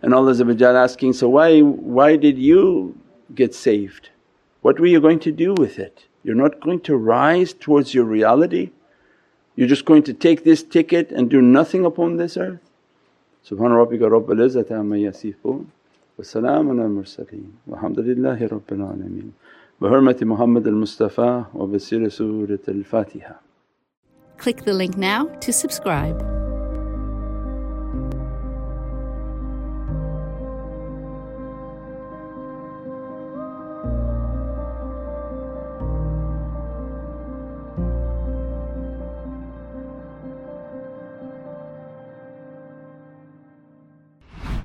And 0.01 0.13
Allah 0.13 0.33
asking, 0.75 1.13
so 1.13 1.29
why, 1.29 1.61
why 1.61 2.15
did 2.15 2.37
you 2.37 2.97
get 3.33 3.53
saved? 3.53 4.09
What 4.61 4.79
were 4.79 4.85
you 4.85 5.01
going 5.01 5.19
to 5.21 5.31
do 5.31 5.53
with 5.53 5.77
it? 5.77 6.05
You're 6.25 6.33
not 6.33 6.59
going 6.59 6.79
to 6.81 6.97
rise 6.97 7.53
towards 7.53 7.93
your 7.93 8.05
reality? 8.05 8.71
You're 9.55 9.67
just 9.67 9.85
going 9.85 10.01
to 10.03 10.13
take 10.13 10.43
this 10.43 10.63
ticket 10.63 11.11
and 11.11 11.29
do 11.29 11.39
nothing 11.39 11.85
upon 11.85 12.17
this 12.17 12.35
earth? 12.35 12.59
Subhana 13.47 13.77
rabbika 13.85 14.09
rabbil 14.09 14.41
izzati 14.47 14.71
amma 14.71 14.95
yasifoon 14.95 15.67
wa 16.17 16.23
salaamun 16.23 16.81
al 16.81 16.89
mursaleen 16.89 17.51
walhamdulillahi 17.69 18.49
rabbil 18.49 18.81
alameen. 18.89 19.33
Wa 19.79 21.65
bi 21.67 21.77
siri 21.77 22.09
Surat 22.09 22.67
al 22.69 22.83
Fatiha. 22.83 23.35
Click 24.39 24.63
the 24.63 24.73
link 24.73 24.97
now 24.97 25.25
to 25.41 25.53
subscribe. 25.53 26.34